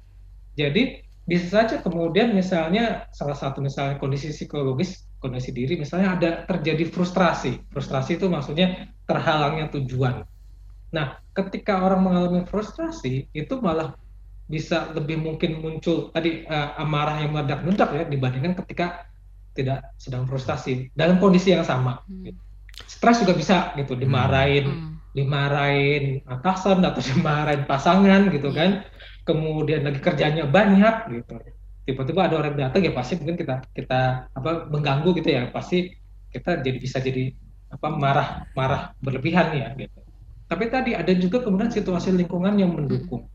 Jadi 0.54 1.02
bisa 1.28 1.60
saja 1.60 1.82
kemudian 1.82 2.32
misalnya 2.32 3.10
salah 3.12 3.36
satu 3.36 3.60
misalnya 3.60 4.00
kondisi 4.00 4.32
psikologis, 4.32 5.04
kondisi 5.18 5.50
diri 5.52 5.76
misalnya 5.76 6.14
ada 6.16 6.30
terjadi 6.46 6.88
frustrasi. 6.88 7.68
Frustrasi 7.68 8.16
itu 8.16 8.30
maksudnya 8.30 8.88
terhalangnya 9.04 9.68
tujuan. 9.76 10.24
Nah, 10.94 11.20
ketika 11.36 11.84
orang 11.84 12.00
mengalami 12.00 12.48
frustrasi 12.48 13.28
itu 13.34 13.54
malah 13.60 13.92
bisa 14.48 14.88
lebih 14.96 15.20
mungkin 15.20 15.60
muncul 15.60 16.08
tadi 16.14 16.48
eh, 16.48 16.70
amarah 16.80 17.20
yang 17.20 17.36
meledak-ledak 17.36 17.88
ya 17.92 18.04
dibandingkan 18.08 18.56
ketika 18.64 19.04
tidak 19.52 19.92
sedang 20.00 20.24
frustasi 20.24 20.88
dalam 20.96 21.20
kondisi 21.20 21.52
yang 21.52 21.66
sama. 21.66 22.00
Hmm. 22.08 22.32
Stres 22.86 23.16
juga 23.22 23.34
bisa 23.34 23.74
gitu 23.78 23.92
dimarahin, 23.98 24.66
Hmm. 24.66 24.92
dimarahin 25.16 26.22
atasan 26.28 26.78
atau 26.84 27.00
dimarahin 27.10 27.64
pasangan 27.66 28.30
gitu 28.34 28.48
kan. 28.54 28.84
Kemudian 29.26 29.84
lagi 29.86 30.00
kerjanya 30.00 30.44
banyak 30.48 30.94
gitu. 31.14 31.34
Tiba-tiba 31.88 32.20
ada 32.28 32.36
orang 32.40 32.54
datang 32.56 32.84
ya 32.84 32.92
pasti 32.92 33.16
mungkin 33.16 33.36
kita 33.40 33.54
kita 33.72 34.28
apa 34.36 34.50
mengganggu 34.68 35.08
gitu 35.18 35.28
ya 35.32 35.48
pasti 35.48 35.88
kita 36.28 36.60
jadi 36.60 36.78
bisa 36.80 37.00
jadi 37.00 37.32
apa 37.72 37.88
marah 37.92 38.28
marah 38.52 38.92
berlebihan 39.00 39.48
ya 39.56 39.68
gitu. 39.76 40.00
Tapi 40.48 40.64
tadi 40.72 40.90
ada 40.96 41.12
juga 41.12 41.44
kemudian 41.44 41.68
situasi 41.72 42.08
lingkungan 42.16 42.56
yang 42.56 42.72
mendukung. 42.76 43.28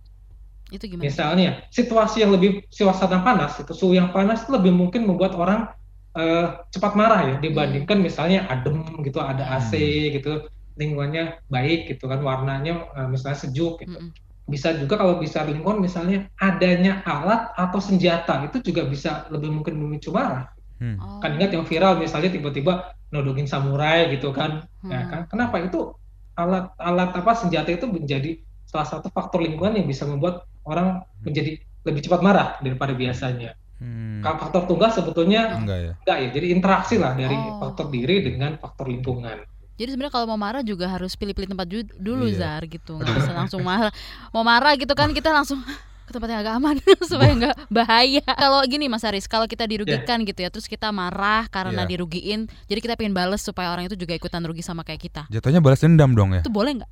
Itu 0.71 0.85
gimana? 0.89 1.05
Misalnya 1.05 1.49
situasi 1.69 2.23
yang 2.23 2.31
lebih 2.33 2.65
suasana 2.71 3.21
panas 3.21 3.59
itu 3.61 3.73
suhu 3.75 3.93
yang 3.99 4.09
panas 4.15 4.47
itu 4.47 4.51
lebih 4.55 4.71
mungkin 4.73 5.05
membuat 5.05 5.35
orang 5.37 5.69
eh, 6.17 6.47
cepat 6.69 6.93
marah 6.93 7.21
ya 7.29 7.35
dibandingkan 7.41 7.97
misalnya 7.99 8.45
adem 8.49 8.83
gitu, 9.01 9.19
ada 9.21 9.59
AC 9.59 9.73
gitu, 10.13 10.47
lingkungannya 10.77 11.41
baik 11.49 11.93
gitu 11.93 12.09
kan, 12.09 12.21
warnanya 12.21 12.89
eh, 12.93 13.07
misalnya 13.09 13.37
sejuk 13.37 13.81
gitu. 13.81 13.97
Mm-mm. 13.97 14.13
Bisa 14.43 14.75
juga 14.75 14.99
kalau 14.99 15.23
bisa 15.23 15.39
lingkungan 15.47 15.79
misalnya 15.79 16.27
adanya 16.35 16.99
alat 17.07 17.55
atau 17.55 17.79
senjata 17.79 18.43
itu 18.43 18.59
juga 18.59 18.83
bisa 18.83 19.23
lebih 19.31 19.49
mungkin 19.55 19.79
memicu 19.79 20.11
marah. 20.11 20.51
Hmm. 20.83 20.99
Kan 21.23 21.39
ingat 21.39 21.55
yang 21.55 21.63
viral 21.63 21.95
misalnya 21.95 22.27
tiba-tiba 22.27 22.91
nodongin 23.07 23.47
samurai 23.47 24.11
gitu 24.11 24.35
kan. 24.35 24.67
Hmm. 24.83 24.91
kan 25.07 25.21
kenapa 25.31 25.63
itu 25.63 25.95
alat-alat 26.35 27.09
apa 27.15 27.31
senjata 27.39 27.71
itu 27.71 27.87
menjadi 27.87 28.35
salah 28.67 28.89
satu 28.89 29.07
faktor 29.13 29.45
lingkungan 29.45 29.79
yang 29.79 29.87
bisa 29.87 30.03
membuat 30.03 30.43
orang 30.65 31.05
menjadi 31.23 31.61
lebih 31.87 32.01
cepat 32.03 32.19
marah 32.19 32.49
daripada 32.59 32.91
biasanya. 32.91 33.55
Hmm. 33.83 34.23
Kalau 34.23 34.39
faktor 34.39 34.63
tunggal 34.65 34.89
sebetulnya 34.89 35.59
Enggak 35.59 35.77
ya. 35.77 35.91
enggak 35.99 36.17
ya. 36.17 36.27
Jadi 36.31 36.47
interaksi 36.49 36.95
lah 36.95 37.11
dari 37.11 37.35
Oh. 37.35 37.59
faktor 37.59 37.91
diri 37.91 38.23
dengan 38.23 38.55
faktor 38.55 38.87
lingkungan. 38.87 39.43
Jadi 39.73 39.89
sebenarnya 39.89 40.13
kalau 40.13 40.25
mau 40.25 40.39
marah 40.39 40.63
juga 40.63 40.87
harus 40.87 41.11
pilih-pilih 41.13 41.51
tempat 41.51 41.67
dulu 41.93 42.25
Iya. 42.25 42.37
Zar 42.39 42.63
gitu. 42.63 42.95
Nggak 42.95 43.15
bisa 43.19 43.31
langsung 43.33 43.59
marah. 43.61 43.91
Mau 44.31 44.41
marah 44.41 44.71
gitu 44.73 44.93
kan 44.93 45.11
kita 45.11 45.29
langsung 45.29 45.59
ke 46.03 46.11
tempat 46.11 46.29
yang 46.29 46.39
agak 46.39 46.53
aman 46.55 46.75
supaya 47.09 47.31
nggak 47.33 47.55
bahaya. 47.67 48.23
Kalau 48.23 48.63
gini 48.63 48.87
Mas 48.87 49.03
Aris, 49.03 49.25
kalau 49.25 49.43
kita 49.43 49.63
dirugikan 49.65 50.21
gitu 50.21 50.35
ya, 50.37 50.47
terus 50.47 50.67
kita 50.67 50.87
marah 50.89 51.49
karena 51.49 51.83
Iya. 51.83 51.89
dirugiin, 51.89 52.39
jadi 52.63 52.79
kita 52.79 52.93
pengen 52.93 53.11
bales 53.11 53.39
supaya 53.39 53.71
orang 53.71 53.87
itu 53.87 53.97
juga 53.97 54.13
ikutan 54.13 54.39
rugi 54.39 54.61
sama 54.61 54.83
kayak 54.83 55.01
kita. 55.01 55.21
Jatuhnya 55.27 55.59
balas 55.59 55.79
dendam 55.79 56.11
dong 56.11 56.31
ya. 56.31 56.39
Itu 56.39 56.51
boleh 56.51 56.79
nggak? 56.79 56.91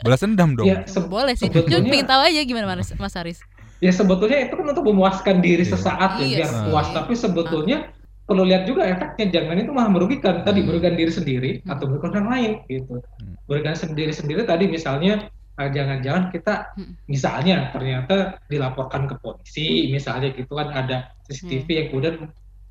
Balas 0.00 0.20
dendam 0.20 0.52
dong. 0.52 0.66
Ya, 0.66 0.84
se- 0.84 1.00
boleh 1.00 1.32
sih. 1.32 1.48
Cuma 1.48 1.64
pengen 1.86 2.04
tahu 2.04 2.20
aja 2.24 2.40
gimana 2.42 2.66
Mas, 2.68 2.92
Mas 2.92 3.14
Aris. 3.14 3.40
Ya 3.78 3.90
sebetulnya 3.90 4.38
itu 4.40 4.54
kan 4.54 4.66
untuk 4.66 4.84
memuaskan 4.84 5.38
diri 5.38 5.62
Iya. 5.62 5.72
sesaat 5.72 6.10
ya 6.16 6.24
Iya 6.24 6.36
biar 6.36 6.48
sih. 6.48 6.62
puas. 6.64 6.88
Tapi 6.90 7.12
sebetulnya 7.12 7.78
perlu 8.22 8.44
lihat 8.44 8.64
juga 8.64 8.84
efeknya. 8.84 9.26
Jangan 9.32 9.56
itu 9.56 9.70
malah 9.70 9.88
merugikan. 9.88 10.42
Tadi 10.42 10.60
Hmm. 10.60 10.66
merugikan 10.68 10.94
diri 10.94 11.08
sendiri 11.08 11.50
Hmm. 11.58 11.72
atau 11.72 11.84
merugikan 11.86 12.10
orang 12.18 12.28
lain 12.30 12.52
gitu. 12.66 12.94
Hmm. 12.98 13.34
Merugikan 13.44 13.74
sendiri 13.74 14.10
sendiri 14.10 14.42
tadi 14.42 14.66
misalnya 14.66 15.28
eh, 15.54 15.68
jangan-jangan 15.68 16.30
kita 16.30 16.70
Hmm. 16.70 16.94
misalnya 17.04 17.56
ternyata 17.68 18.38
dilaporkan 18.46 19.06
ke 19.06 19.14
polisi 19.16 19.68
misalnya 19.88 20.30
gitu 20.30 20.54
kan 20.54 20.70
ada 20.70 20.96
CCTV 21.24 21.66
Hmm. 21.66 21.74
yang 21.74 21.86
kemudian 21.88 22.14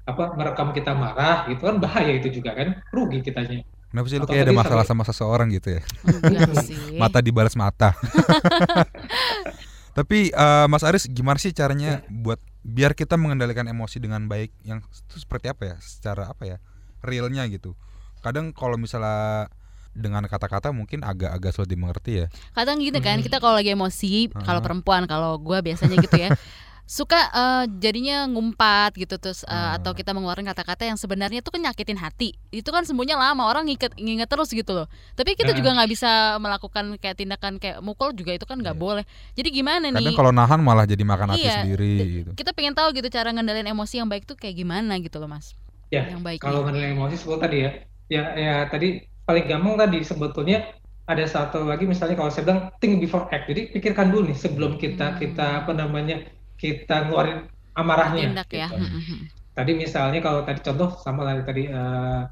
apa 0.04 0.24
merekam 0.34 0.72
kita 0.72 0.92
marah 0.92 1.44
gitu 1.46 1.62
kan 1.62 1.78
bahaya 1.78 2.16
itu 2.16 2.32
juga 2.32 2.52
kan 2.54 2.80
rugi 2.90 3.20
kitanya 3.22 3.60
Kenapa 3.88 4.08
sih 4.08 4.16
lu 4.16 4.24
kayak 4.24 4.40
ada 4.42 4.46
tadi 4.46 4.56
masalah 4.58 4.84
sampai- 4.84 5.04
sama 5.04 5.04
seseorang 5.06 5.48
gitu 5.50 5.68
ya? 5.70 5.82
Enggak 6.22 6.60
sih. 6.62 6.76
Mata 7.02 7.20
dibalas 7.20 7.56
mata. 7.56 7.96
Tapi 9.98 10.30
eh, 10.30 10.66
Mas 10.70 10.86
Aris 10.86 11.10
gimana 11.10 11.42
sih 11.42 11.50
caranya 11.52 12.06
buat 12.06 12.38
biar 12.62 12.94
kita 12.94 13.18
mengendalikan 13.18 13.66
emosi 13.66 13.98
dengan 13.98 14.30
baik 14.30 14.54
yang 14.62 14.86
itu 14.86 15.18
seperti 15.18 15.50
apa 15.50 15.74
ya? 15.74 15.76
Secara 15.82 16.30
apa 16.30 16.46
ya? 16.46 16.58
Realnya 17.02 17.50
gitu. 17.50 17.74
Kadang 18.22 18.54
kalau 18.54 18.78
misalnya 18.78 19.50
dengan 19.98 20.22
kata-kata 20.22 20.70
mungkin 20.70 21.02
agak-agak 21.02 21.50
sulit 21.50 21.74
dimengerti 21.74 22.22
ya. 22.22 22.28
kadang 22.54 22.78
gini 22.78 23.02
kan 23.02 23.18
Hmm. 23.18 23.26
kita 23.26 23.42
kalau 23.42 23.58
lagi 23.58 23.74
emosi 23.74 24.30
kalau 24.46 24.62
perempuan 24.62 25.10
kalau 25.10 25.42
gue 25.42 25.58
biasanya 25.66 25.98
gitu 25.98 26.22
ya 26.22 26.30
suka 26.88 27.20
eh, 27.20 27.64
jadinya 27.84 28.24
ngumpat 28.26 28.96
gitu 28.96 29.20
terus 29.20 29.44
eh, 29.44 29.52
Ah. 29.52 29.76
atau 29.76 29.92
kita 29.92 30.16
mengeluarkan 30.16 30.48
kata-kata 30.48 30.88
yang 30.88 30.96
sebenarnya 30.96 31.44
tuh 31.44 31.52
kan 31.52 31.62
nyakitin 31.62 32.00
hati 32.00 32.32
itu 32.48 32.70
kan 32.72 32.88
sembunyinya 32.88 33.20
lama 33.20 33.44
orang 33.44 33.68
nginget 33.68 33.92
nginget 34.00 34.26
terus 34.26 34.48
gitu 34.50 34.72
loh 34.72 34.88
tapi 35.14 35.36
kita 35.36 35.52
Nah. 35.52 35.58
juga 35.60 35.70
nggak 35.76 35.90
bisa 35.92 36.12
melakukan 36.40 36.96
kayak 36.96 37.20
tindakan 37.20 37.60
kayak 37.60 37.84
mukul 37.84 38.16
juga 38.16 38.32
itu 38.32 38.48
kan 38.48 38.56
nggak 38.56 38.72
Iya. 38.72 38.82
boleh 38.82 39.04
jadi 39.36 39.50
gimana 39.52 39.92
Kadang 39.92 40.00
nih 40.00 40.16
kalau 40.16 40.32
nahan 40.32 40.60
malah 40.64 40.88
jadi 40.88 41.04
makan 41.04 41.36
hati 41.36 41.44
Iya, 41.44 41.56
sendiri 41.60 41.94
gitu. 42.24 42.32
kita 42.40 42.56
pengen 42.56 42.72
tahu 42.72 42.96
gitu 42.96 43.12
cara 43.12 43.36
ngendalin 43.36 43.68
emosi 43.68 44.00
yang 44.00 44.08
baik 44.08 44.24
tuh 44.24 44.40
kayak 44.40 44.56
gimana 44.56 44.96
gitu 44.98 45.20
loh 45.20 45.28
mas 45.28 45.60
ya 45.92 46.08
yang 46.08 46.24
baik 46.24 46.40
kalau 46.40 46.64
menilai 46.64 46.96
emosi 46.96 47.20
seperti 47.20 47.40
tadi 47.44 47.58
ya 47.60 47.72
ya 48.08 48.24
ya 48.34 48.56
tadi 48.66 48.88
paling 49.28 49.44
gampang 49.44 49.76
tadi 49.76 50.00
sebetulnya 50.02 50.72
ada 51.04 51.24
satu 51.24 51.64
lagi 51.64 51.84
misalnya 51.84 52.16
kalau 52.16 52.32
saya 52.32 52.48
bilang 52.48 52.62
think 52.80 53.00
before 53.00 53.28
act 53.28 53.48
jadi 53.48 53.72
pikirkan 53.72 54.08
dulu 54.08 54.32
nih 54.32 54.40
sebelum 54.40 54.76
kita 54.76 55.16
Hmm. 55.16 55.20
kita 55.20 55.46
apa 55.64 55.72
namanya 55.72 56.24
kita 56.58 57.08
ngeluarin 57.08 57.46
amarahnya 57.78 58.34
tindak 58.34 58.50
ya 58.52 58.68
gitu. 58.74 58.82
Mm. 58.82 59.20
tadi 59.54 59.72
misalnya 59.78 60.20
kalau 60.22 60.42
tadi 60.42 60.60
contoh 60.66 60.90
sama 61.00 61.22
lah 61.26 61.42
tadi 61.46 61.64
eh 61.70 62.24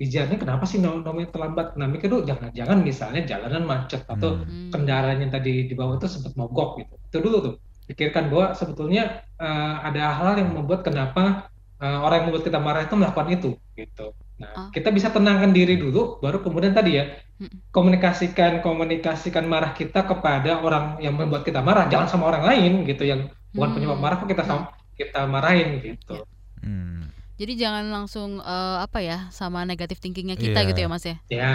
Bijarnya 0.00 0.40
kenapa 0.40 0.64
sih 0.64 0.80
nom- 0.80 1.04
nomornya 1.04 1.28
terlambat? 1.28 1.76
Nah 1.76 1.84
mikir 1.84 2.08
dulu 2.08 2.24
jangan-jangan 2.24 2.80
misalnya 2.80 3.20
jalanan 3.28 3.68
macet 3.68 4.00
atau 4.08 4.40
Hmm. 4.40 4.72
Kendaraan 4.72 5.20
yang 5.20 5.28
tadi 5.28 5.68
di 5.68 5.74
bawah 5.76 6.00
itu 6.00 6.08
sempat 6.08 6.32
mogok 6.40 6.80
gitu. 6.80 6.94
Itu 7.12 7.16
dulu 7.20 7.36
tuh. 7.44 7.54
Pikirkan 7.84 8.32
bahwa 8.32 8.56
sebetulnya 8.56 9.20
eh, 9.36 9.74
ada 9.84 10.08
hal 10.16 10.40
yang 10.40 10.56
membuat 10.56 10.88
kenapa 10.88 11.52
eh, 11.76 11.98
orang 12.00 12.16
yang 12.16 12.26
membuat 12.32 12.44
kita 12.48 12.56
marah 12.56 12.88
itu 12.88 12.96
melakukan 12.96 13.28
itu 13.28 13.50
gitu. 13.76 14.16
Nah, 14.40 14.48
Ah. 14.56 14.66
kita 14.72 14.88
bisa 14.88 15.12
tenangkan 15.12 15.52
diri 15.52 15.76
dulu 15.76 16.16
baru 16.24 16.40
kemudian 16.40 16.72
tadi 16.72 16.96
ya 16.96 17.04
komunikasikan 17.76 18.64
komunikasikan 18.64 19.44
marah 19.44 19.76
kita 19.76 20.08
kepada 20.08 20.64
orang 20.64 20.96
yang 21.04 21.12
membuat 21.12 21.44
kita 21.44 21.60
marah, 21.60 21.92
jangan 21.92 22.08
sama 22.08 22.32
orang 22.32 22.48
lain 22.48 22.72
gitu 22.88 23.04
yang 23.04 23.28
bukan 23.50 23.66
Hmm. 23.66 23.74
penyebab 23.74 23.98
marah 23.98 24.16
kok 24.16 24.26
kita 24.26 24.42
sama 24.42 24.62
kita 24.92 25.20
marahin 25.24 25.68
gitu. 25.78 26.22
Hmm. 26.60 27.08
jadi 27.34 27.56
jangan 27.58 27.88
langsung 27.88 28.36
eh, 28.36 28.78
apa 28.78 29.00
ya 29.00 29.26
sama 29.30 29.64
negatif 29.64 29.96
thinkingnya 29.96 30.36
kita 30.36 30.60
Iya. 30.60 30.68
gitu 30.68 30.78
ya 30.78 30.88
mas 30.88 31.00
ya 31.02 31.16
Ya, 31.26 31.52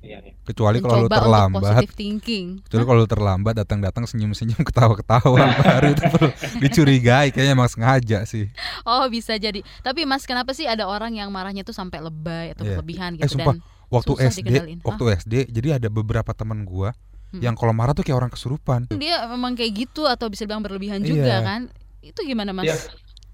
iya, 0.00 0.18
iya. 0.20 0.34
Kecuali 0.42 0.78
kalau 0.78 1.06
lu 1.06 1.08
terlambat, 1.08 1.62
positive 1.62 1.94
thinking 1.94 2.46
kecuali 2.60 2.84
kalau 2.84 2.98
lu 2.98 3.08
terlambat 3.08 3.54
datang-datang 3.56 4.02
senyum-senyum 4.04 4.58
ketawa-ketawa 4.68 5.38
baru 5.62 5.86
itu 5.88 6.02
perlu 6.04 6.28
dicurigai 6.58 7.30
kayaknya 7.30 7.54
emang 7.54 7.68
sengaja 7.68 8.18
sih. 8.24 8.50
Oh 8.82 9.06
bisa 9.06 9.36
jadi. 9.36 9.62
Tapi 9.78 10.02
Mas 10.04 10.24
kenapa 10.24 10.50
sih 10.50 10.64
ada 10.64 10.84
orang 10.84 11.14
yang 11.14 11.30
marahnya 11.30 11.62
tuh 11.62 11.72
sampai 11.72 12.00
lebay 12.00 12.50
atau 12.50 12.62
Iya. 12.62 12.74
berlebihan 12.74 13.14
Eh, 13.14 13.22
gitu 13.22 13.38
sumpah, 13.38 13.54
dan 13.54 13.76
Waktu 13.88 14.12
Susah 14.12 14.28
SD, 14.28 14.38
dikendalin. 14.42 14.78
waktu 14.82 15.04
SD, 15.16 15.34
jadi 15.48 15.68
ada 15.76 15.88
beberapa 15.88 16.28
teman 16.32 16.60
gua 16.62 16.92
Hmm. 17.28 17.44
yang 17.44 17.52
kalau 17.52 17.76
marah 17.76 17.92
tuh 17.92 18.00
kayak 18.00 18.24
orang 18.24 18.32
kesurupan. 18.32 18.88
dia 18.96 19.20
memang 19.28 19.52
kayak 19.52 19.72
gitu 19.86 20.08
atau 20.08 20.32
bisa 20.32 20.48
bilang 20.48 20.64
berlebihan 20.64 21.04
Iya. 21.04 21.08
juga 21.12 21.34
kan? 21.44 21.60
Itu 22.00 22.24
gimana 22.24 22.56
Mas? 22.56 22.64
Ya, 22.64 22.76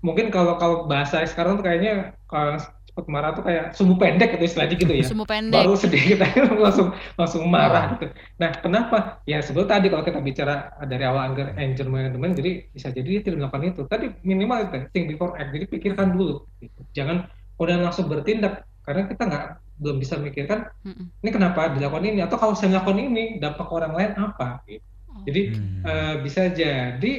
mungkin 0.03 0.35
kalau 0.35 0.59
kalau 0.59 0.91
bahasa 0.91 1.23
sekarang 1.25 1.63
tuh 1.63 1.65
kayaknya 1.65 2.19
kalau 2.27 2.59
cepat 2.91 3.07
marah 3.11 3.35
tuh 3.35 3.43
kayak 3.43 3.75
sumbu 3.75 3.99
pendek 3.99 4.39
gitu 4.39 4.45
istilahnya 4.47 4.75
gitu 4.79 4.95
ya. 4.95 5.03
Sumbu 5.03 5.27
pendek. 5.27 5.67
Baru 5.67 5.75
sedikit 5.75 6.23
aja 6.23 6.47
langsung 6.65 6.95
langsung 7.19 7.43
marah 7.51 7.99
gitu. 7.99 8.07
Nah, 8.39 8.51
kenapa? 8.59 8.99
Ya 9.27 9.43
sebetulnya 9.43 9.79
tadi 9.79 9.87
kalau 9.91 10.03
kita 10.07 10.19
bicara 10.23 10.55
dari 10.87 11.03
awal 11.03 11.35
anger 11.35 11.59
anger 11.59 11.87
management, 11.91 12.39
jadi 12.39 12.51
bisa 12.71 12.95
jadi 12.95 13.07
dia 13.07 13.23
tidak 13.23 13.47
melakukan 13.47 13.63
itu. 13.67 13.83
Tadi 13.91 14.07
minimal 14.23 14.71
itu 14.71 14.79
think 14.91 15.11
before 15.11 15.35
act. 15.35 15.51
Jadi 15.51 15.67
pikirkan 15.67 16.15
dulu. 16.15 16.47
Gitu. 16.63 16.81
Jangan 16.95 17.27
udah 17.59 17.77
langsung 17.79 18.07
bertindak 18.07 18.63
karena 18.83 19.07
kita 19.07 19.23
nggak 19.27 19.45
belum 19.81 19.97
bisa 20.03 20.15
mikirkan 20.23 20.71
Mm-mm. 20.87 21.07
ini 21.23 21.31
kenapa 21.35 21.71
dilakukan 21.75 22.05
ini 22.07 22.21
atau 22.23 22.37
kalau 22.39 22.55
saya 22.55 22.71
melakukan 22.79 22.99
ini 23.01 23.25
dampak 23.43 23.69
orang 23.71 23.93
lain 23.99 24.13
apa. 24.17 24.63
Gitu. 24.67 24.85
Oh. 25.11 25.23
Jadi 25.27 25.41
Hmm. 25.51 25.83
eh, 25.85 26.15
bisa 26.25 26.41
jadi 26.51 27.13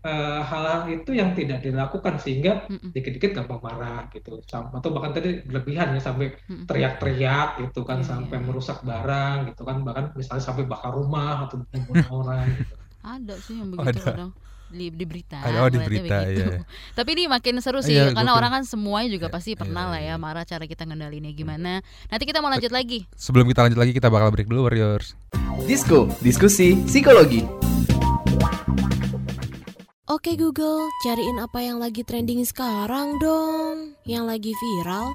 eh, 0.00 0.40
hal-hal 0.40 0.80
itu 0.96 1.10
yang 1.12 1.36
tidak 1.36 1.60
dilakukan 1.60 2.16
sehingga 2.16 2.64
dikit-dikit 2.94 3.36
gampang 3.36 3.60
marah 3.60 4.08
gitu 4.16 4.40
atau 4.48 4.88
bahkan 4.96 5.12
tadi 5.12 5.44
berlebihan 5.44 5.92
ya 5.92 6.00
sampai 6.00 6.26
teriak-teriak 6.68 7.48
gitu 7.60 7.84
kan 7.84 8.00
Iya, 8.00 8.08
sampai 8.08 8.36
iya. 8.40 8.44
merusak 8.48 8.78
barang 8.80 9.36
gitu 9.52 9.62
kan 9.68 9.76
bahkan 9.84 10.04
misalnya 10.16 10.40
sampai 10.48 10.64
bakar 10.64 10.92
rumah 10.96 11.44
atau 11.44 11.60
membunuh 11.68 12.08
orang 12.24 12.48
gitu. 12.56 12.74
Ada 13.04 13.34
sih 13.44 13.60
yang 13.60 13.68
Oh, 13.76 13.84
begitu 13.84 14.00
ada. 14.00 14.12
kadang 14.12 14.30
di, 14.70 14.86
di 14.94 15.04
berita. 15.04 15.42
Ada, 15.42 15.66
oh, 15.66 15.68
di 15.68 15.78
berita, 15.82 16.24
begitu. 16.24 16.46
iya. 16.46 16.62
Tapi 16.98 17.08
ini 17.18 17.22
makin 17.26 17.54
seru 17.58 17.82
sih 17.82 17.98
Iya, 17.98 18.14
karena 18.14 18.32
gokil. 18.32 18.40
orang 18.40 18.50
kan 18.56 18.62
semuanya 18.64 19.08
juga 19.10 19.26
Iya, 19.28 19.34
pasti 19.34 19.50
iya, 19.52 19.60
pernah 19.60 19.84
lah 19.90 20.00
iya. 20.00 20.14
ya 20.14 20.22
marah 20.22 20.44
cara 20.46 20.64
kita 20.64 20.86
ngendalinnya 20.86 21.32
gimana. 21.34 21.82
Nanti 22.08 22.24
kita 22.24 22.38
mau 22.40 22.48
lanjut 22.48 22.70
lagi. 22.70 23.04
Sebelum 23.18 23.50
kita 23.50 23.66
lanjut 23.66 23.78
lagi 23.82 23.92
kita 23.92 24.08
bakal 24.08 24.30
break 24.30 24.46
dulu 24.48 24.70
Warriors. 24.70 25.18
Disko, 25.66 26.08
diskusi 26.22 26.78
psikologi. 26.88 27.44
Oke 30.10 30.34
Google, 30.34 30.90
cariin 31.06 31.38
apa 31.38 31.62
yang 31.62 31.78
lagi 31.78 32.02
trending 32.02 32.42
sekarang 32.42 33.22
dong. 33.22 33.94
Yang 34.02 34.24
lagi 34.26 34.52
viral, 34.58 35.14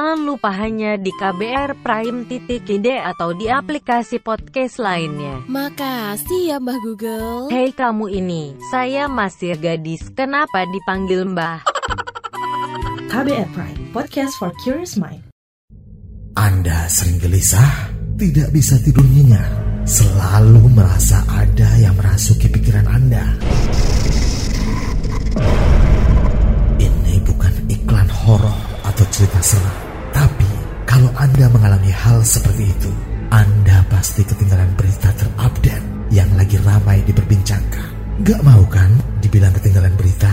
lupa 0.00 0.48
hanya 0.48 0.96
di 0.96 1.12
KBR 1.12 1.84
Prime 1.84 2.24
titik 2.24 2.64
ide 2.68 2.96
Atau 3.00 3.36
di 3.36 3.52
aplikasi 3.52 4.16
podcast 4.20 4.80
lainnya 4.80 5.44
Makasih 5.44 6.54
ya 6.54 6.56
Mbah 6.56 6.78
Google. 6.80 7.52
Hei 7.52 7.72
kamu 7.76 8.08
ini, 8.08 8.56
saya 8.72 9.06
masih 9.06 9.60
gadis, 9.60 10.08
kenapa 10.16 10.64
dipanggil 10.68 11.28
mbah? 11.28 11.60
KBR 13.12 13.48
Prime, 13.52 13.80
podcast 13.90 14.38
for 14.38 14.54
curious 14.62 14.96
mind. 14.96 15.20
Anda 16.38 16.86
sering 16.86 17.18
gelisah, 17.18 17.90
tidak 18.14 18.54
bisa 18.54 18.78
tidur 18.80 19.02
nyenyak, 19.02 19.50
selalu 19.82 20.70
merasa 20.70 21.26
ada 21.26 21.68
yang 21.82 21.98
merasuki 21.98 22.46
pikiran 22.46 22.86
Anda. 22.86 23.26
Ini 26.78 27.14
bukan 27.26 27.54
iklan 27.66 28.08
horor 28.08 28.58
atau 28.86 29.04
cerita 29.10 29.42
seram, 29.42 29.78
Anda 31.20 31.52
mengalami 31.52 31.92
hal 31.92 32.24
seperti 32.24 32.72
itu, 32.72 32.88
Anda 33.28 33.84
pasti 33.92 34.24
ketinggalan 34.24 34.72
berita 34.72 35.12
terupdate 35.20 35.84
yang 36.08 36.32
lagi 36.32 36.56
ramai 36.64 37.04
diperbincangkan. 37.04 38.24
Gak 38.24 38.40
mau 38.40 38.64
kan 38.72 38.88
dibilang 39.20 39.52
ketinggalan 39.52 39.92
berita? 40.00 40.32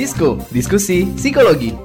Disko, 0.00 0.40
diskusi 0.48 1.04
psikologi. 1.12 1.76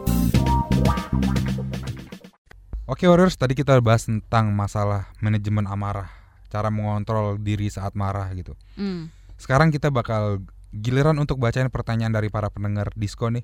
Oke 2.88 3.12
Warriors, 3.12 3.36
tadi 3.36 3.60
kita 3.60 3.75
bahas 3.84 4.07
tentang 4.07 4.55
masalah 4.55 5.12
manajemen 5.19 5.67
amarah, 5.67 6.07
cara 6.48 6.72
mengontrol 6.72 7.36
diri 7.36 7.67
saat 7.67 7.91
marah 7.91 8.31
gitu. 8.31 8.55
Hmm. 8.79 9.12
Sekarang 9.36 9.67
kita 9.67 9.91
bakal 9.91 10.48
giliran 10.72 11.19
untuk 11.19 11.43
bacain 11.43 11.67
pertanyaan 11.67 12.15
dari 12.15 12.31
para 12.31 12.48
pendengar 12.48 12.88
Disko 12.95 13.27
nih. 13.27 13.43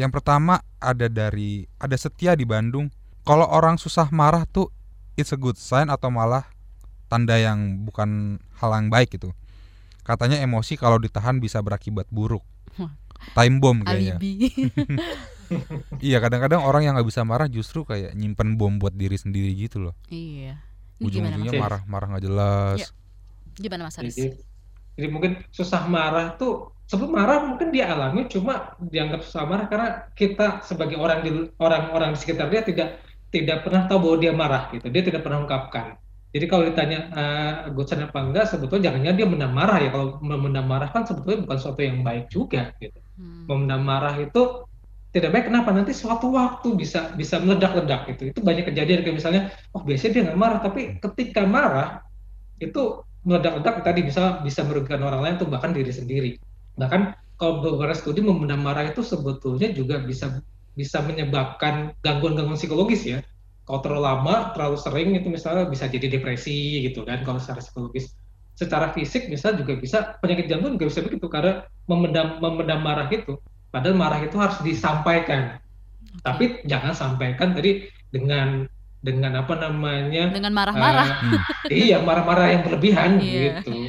Yang 0.00 0.16
pertama 0.16 0.64
ada 0.80 1.12
dari 1.12 1.68
ada 1.76 2.00
Setia 2.00 2.32
di 2.32 2.48
Bandung. 2.48 2.88
Kalau 3.28 3.44
orang 3.52 3.76
susah 3.76 4.08
marah 4.08 4.48
tuh 4.48 4.72
it's 5.20 5.28
a 5.28 5.36
good 5.36 5.60
sign 5.60 5.92
atau 5.92 6.08
malah 6.08 6.48
tanda 7.12 7.36
yang 7.36 7.84
bukan 7.84 8.40
hal 8.64 8.72
yang 8.80 8.88
baik 8.88 9.12
gitu. 9.12 9.36
Katanya 10.08 10.40
emosi 10.40 10.80
kalau 10.80 10.96
ditahan 10.96 11.36
bisa 11.36 11.60
berakibat 11.60 12.08
buruk. 12.08 12.40
Time 13.36 13.56
bomb 13.58 13.84
kayaknya. 13.84 14.16
Iya 15.98 16.22
kadang-kadang 16.22 16.62
orang 16.62 16.86
yang 16.86 16.94
nggak 16.94 17.10
bisa 17.10 17.26
marah 17.26 17.50
justru 17.50 17.82
kayak 17.82 18.14
nyimpen 18.14 18.54
bom 18.54 18.78
buat 18.78 18.94
diri 18.94 19.18
sendiri 19.18 19.50
gitu 19.58 19.82
loh. 19.82 19.98
iya. 20.06 20.62
Ujung-ujungnya 21.02 21.58
marah 21.58 21.82
marah 21.90 22.06
nggak 22.14 22.22
jelas. 22.22 22.78
Ya. 22.78 22.88
Gimana 23.58 23.90
mas 23.90 23.98
Aris? 23.98 24.14
Jadi, 24.14 24.38
jadi 24.94 25.08
mungkin 25.10 25.42
susah 25.50 25.90
marah 25.90 26.38
tuh 26.38 26.70
sebelum 26.90 27.14
marah 27.14 27.46
mungkin 27.46 27.70
dia 27.70 27.86
alami 27.86 28.26
cuma 28.26 28.74
dianggap 28.82 29.22
susah 29.22 29.46
marah 29.46 29.66
karena 29.70 29.88
kita 30.18 30.58
sebagai 30.66 30.98
orang 30.98 31.22
di 31.22 31.30
orang-orang 31.62 32.14
di 32.14 32.18
sekitar 32.18 32.50
dia 32.50 32.66
tidak 32.66 32.98
tidak 33.30 33.62
pernah 33.62 33.86
tahu 33.86 33.98
bahwa 34.02 34.16
dia 34.18 34.32
marah 34.34 34.62
gitu 34.74 34.90
dia 34.90 35.02
tidak 35.06 35.22
pernah 35.22 35.46
ungkapkan 35.46 35.94
jadi 36.34 36.46
kalau 36.50 36.66
ditanya 36.66 36.98
uh, 37.14 37.54
gocan 37.70 38.02
apa 38.10 38.18
enggak 38.18 38.44
sebetulnya 38.50 38.90
jangan-jangan 38.90 39.18
dia 39.22 39.28
mendam 39.30 39.52
marah 39.54 39.78
ya 39.78 39.90
kalau 39.94 40.18
memendam 40.18 40.66
marah 40.66 40.90
kan 40.90 41.06
sebetulnya 41.06 41.46
bukan 41.46 41.56
sesuatu 41.62 41.80
yang 41.82 42.02
baik 42.02 42.26
juga 42.26 42.74
gitu 42.82 42.98
Hmm. 43.20 43.66
memendam 43.66 43.82
marah 43.82 44.14
itu 44.18 44.64
tidak 45.10 45.30
baik. 45.34 45.44
Kenapa? 45.50 45.74
Nanti 45.74 45.90
suatu 45.90 46.30
waktu 46.30 46.78
bisa 46.78 47.12
bisa 47.18 47.42
meledak-ledak 47.42 48.06
gitu 48.14 48.30
itu 48.30 48.40
banyak 48.40 48.70
kejadian. 48.70 49.02
Kayak 49.02 49.16
misalnya 49.18 49.42
oh 49.74 49.82
biasanya 49.82 50.12
dia 50.14 50.22
nggak 50.30 50.38
marah 50.38 50.58
tapi 50.62 50.80
ketika 51.02 51.42
marah 51.46 51.88
itu 52.62 53.02
meledak-ledak 53.26 53.84
tadi 53.84 54.00
bisa 54.06 54.40
bisa 54.40 54.60
merugikan 54.64 55.02
orang 55.04 55.20
lain 55.24 55.34
atau 55.40 55.48
bahkan 55.50 55.74
diri 55.74 55.90
sendiri. 55.90 56.30
Bahkan 56.78 57.00
kalau 57.40 57.64
beberapa 57.64 57.96
studi 57.96 58.20
memendam 58.22 58.60
marah 58.62 58.86
itu 58.86 59.02
sebetulnya 59.02 59.72
juga 59.74 59.98
bisa 60.00 60.40
bisa 60.78 61.02
menyebabkan 61.02 61.96
gangguan-gangguan 62.04 62.56
psikologis 62.56 63.02
ya. 63.04 63.18
Kalau 63.66 63.80
terlalu 63.82 64.02
lama 64.06 64.34
terlalu 64.54 64.76
sering 64.78 65.08
itu 65.18 65.28
misalnya 65.30 65.66
bisa 65.66 65.90
jadi 65.90 66.06
depresi 66.06 66.86
gitu 66.86 67.02
kan 67.02 67.22
kalau 67.26 67.38
secara 67.42 67.62
psikologis 67.62 68.14
secara 68.60 68.92
fisik 68.92 69.32
misalnya 69.32 69.64
juga 69.64 69.80
bisa 69.80 70.20
penyakit 70.20 70.52
jantung 70.52 70.76
juga 70.76 70.92
bisa 70.92 71.00
begitu 71.00 71.24
karena 71.26 71.64
memendam 71.88 72.36
memendam 72.36 72.84
marah 72.84 73.08
itu 73.08 73.40
padahal 73.72 73.96
marah 73.96 74.20
itu 74.20 74.36
harus 74.36 74.60
disampaikan 74.60 75.56
tapi 76.20 76.60
jangan 76.68 76.92
sampaikan 76.92 77.56
tadi 77.56 77.88
dengan 78.12 78.68
dengan 79.00 79.32
apa 79.40 79.56
namanya 79.56 80.28
Dengan 80.28 80.52
marah-marah. 80.52 81.08
eh, 81.72 81.88
iya 81.88 82.04
marah-marah 82.04 82.52
yang 82.52 82.62
berlebihan 82.62 83.16
Iya. 83.16 83.64
gitu 83.64 83.88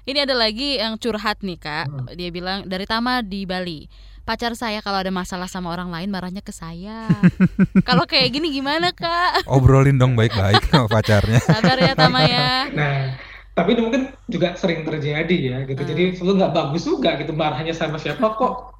Ini 0.00 0.26
ada 0.26 0.34
lagi 0.34 0.80
yang 0.80 0.98
curhat 0.98 1.38
nih 1.38 1.54
kak. 1.54 1.86
Dia 2.18 2.34
bilang 2.34 2.66
dari 2.66 2.82
Tama 2.82 3.22
di 3.22 3.46
Bali. 3.46 3.86
Pacar 4.26 4.58
saya 4.58 4.82
kalau 4.82 4.98
ada 4.98 5.12
masalah 5.14 5.46
sama 5.46 5.70
orang 5.70 5.92
lain 5.92 6.10
marahnya 6.10 6.42
ke 6.42 6.50
saya. 6.50 7.06
kalau 7.88 8.08
kayak 8.10 8.34
gini 8.34 8.50
gimana 8.50 8.90
kak? 8.90 9.46
Obrolin 9.46 10.02
dong 10.02 10.18
baik-baik 10.18 10.66
sama 10.66 10.90
pacarnya. 10.90 11.38
Sabar 11.38 11.78
ya 11.78 11.94
Tama 11.94 12.26
ya. 12.26 12.66
Nah, 12.74 12.98
tapi 13.54 13.74
ini 13.76 13.80
mungkin 13.82 14.02
juga 14.30 14.54
sering 14.54 14.86
terjadi 14.86 15.36
ya 15.36 15.58
gitu. 15.66 15.82
Jadi 15.82 16.04
selalu 16.16 16.34
nggak 16.40 16.54
bagus 16.54 16.82
juga 16.86 17.18
gitu 17.18 17.32
marahnya 17.34 17.74
sama 17.74 17.98
siapa 17.98 18.38
kok 18.38 18.70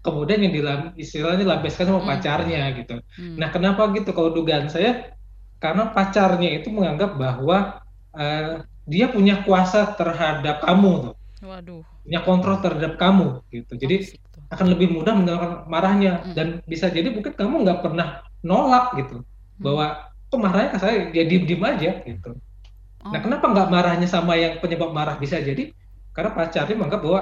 kemudian 0.00 0.40
yang 0.40 0.52
dilam 0.52 0.80
istilahnya 0.96 1.44
lampiaskan 1.44 1.92
sama 1.92 2.00
pacarnya 2.04 2.72
gitu. 2.76 2.96
Hmm. 3.20 3.36
Nah, 3.36 3.48
kenapa 3.52 3.88
gitu? 3.92 4.10
Kalau 4.16 4.32
dugaan 4.32 4.72
saya 4.72 5.12
karena 5.60 5.92
pacarnya 5.92 6.56
itu 6.56 6.72
menganggap 6.72 7.20
bahwa 7.20 7.84
eh, 8.16 8.64
dia 8.88 9.06
punya 9.12 9.44
kuasa 9.44 9.92
terhadap 9.94 10.64
kamu 10.64 11.12
tuh, 11.12 11.14
Waduh. 11.44 11.84
punya 12.02 12.20
kontrol 12.24 12.56
terhadap 12.64 12.96
kamu 12.96 13.44
gitu. 13.52 13.72
Jadi 13.76 13.96
akan 14.50 14.66
lebih 14.72 14.88
mudah 14.90 15.14
mengeluarkan 15.14 15.52
marahnya 15.70 16.26
dan 16.34 16.64
bisa 16.66 16.90
jadi 16.90 17.12
mungkin 17.12 17.36
kamu 17.36 17.62
nggak 17.62 17.80
pernah 17.86 18.24
nolak 18.42 18.98
gitu 18.98 19.22
bahwa 19.60 20.10
kok 20.32 20.40
marahnya 20.40 20.74
ke 20.74 20.78
saya 20.80 20.96
dia 21.12 21.28
diem 21.28 21.44
diem 21.44 21.62
aja 21.62 22.02
gitu. 22.02 22.30
Nah 23.00 23.20
kenapa 23.24 23.48
nggak 23.48 23.68
marahnya 23.72 24.08
sama 24.08 24.36
yang 24.36 24.60
penyebab 24.60 24.92
marah 24.92 25.16
bisa 25.16 25.40
jadi 25.40 25.72
karena 26.12 26.30
pacarnya 26.36 26.76
menganggap 26.76 27.00
bahwa 27.00 27.20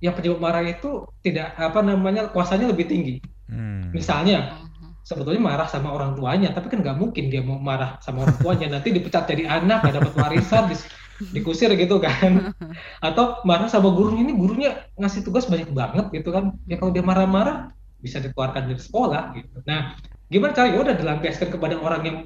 yang 0.00 0.16
penyebab 0.16 0.40
marah 0.40 0.64
itu 0.64 1.04
tidak 1.20 1.52
apa 1.60 1.84
namanya 1.84 2.32
kuasanya 2.32 2.72
lebih 2.72 2.88
tinggi. 2.88 3.20
Hmm. 3.52 3.92
Misalnya 3.92 4.56
sebetulnya 5.04 5.42
marah 5.44 5.68
sama 5.68 5.92
orang 5.92 6.16
tuanya, 6.16 6.56
tapi 6.56 6.72
kan 6.72 6.80
nggak 6.80 6.96
mungkin 6.96 7.28
dia 7.28 7.44
mau 7.44 7.60
marah 7.60 8.00
sama 8.00 8.24
orang 8.24 8.38
tuanya 8.40 8.66
nanti 8.80 8.96
dipecat 8.96 9.28
jadi 9.28 9.60
anak, 9.60 9.84
nggak 9.84 9.94
dapat 10.00 10.12
warisan, 10.16 10.72
dis- 10.72 10.88
dikusir 11.20 11.68
gitu 11.76 12.00
kan. 12.00 12.54
Atau 13.06 13.44
marah 13.44 13.68
sama 13.68 13.92
gurunya 13.92 14.24
ini 14.24 14.32
gurunya 14.32 14.88
ngasih 14.96 15.20
tugas 15.20 15.44
banyak 15.44 15.68
banget 15.68 16.08
gitu 16.16 16.32
kan. 16.32 16.56
Ya 16.64 16.80
kalau 16.80 16.96
dia 16.96 17.04
marah-marah 17.04 17.68
bisa 18.00 18.24
dikeluarkan 18.24 18.72
dari 18.72 18.80
sekolah 18.80 19.36
gitu. 19.36 19.60
Nah, 19.68 20.00
gimana 20.32 20.56
cara 20.56 20.72
ya 20.72 20.80
udah 20.80 20.96
dilampiaskan 20.96 21.48
kepada 21.52 21.76
orang 21.76 22.02
yang 22.08 22.16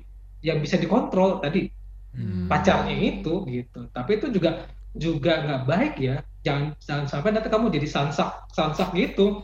yang 0.45 0.59
bisa 0.63 0.79
dikontrol 0.79 1.43
tadi 1.43 1.73
Hmm. 2.15 2.47
pacarnya 2.47 2.95
itu 2.95 3.43
gitu. 3.51 3.91
Tapi 3.91 4.11
itu 4.23 4.27
juga 4.31 4.71
juga 4.95 5.43
nggak 5.43 5.63
baik 5.67 5.95
ya. 5.99 6.23
Jangan 6.47 6.79
jangan 6.79 7.07
sampai 7.11 7.35
nanti 7.35 7.51
kamu 7.51 7.75
jadi 7.75 7.89
sansak 7.91 8.31
sansak 8.55 8.95
gitu. 8.95 9.43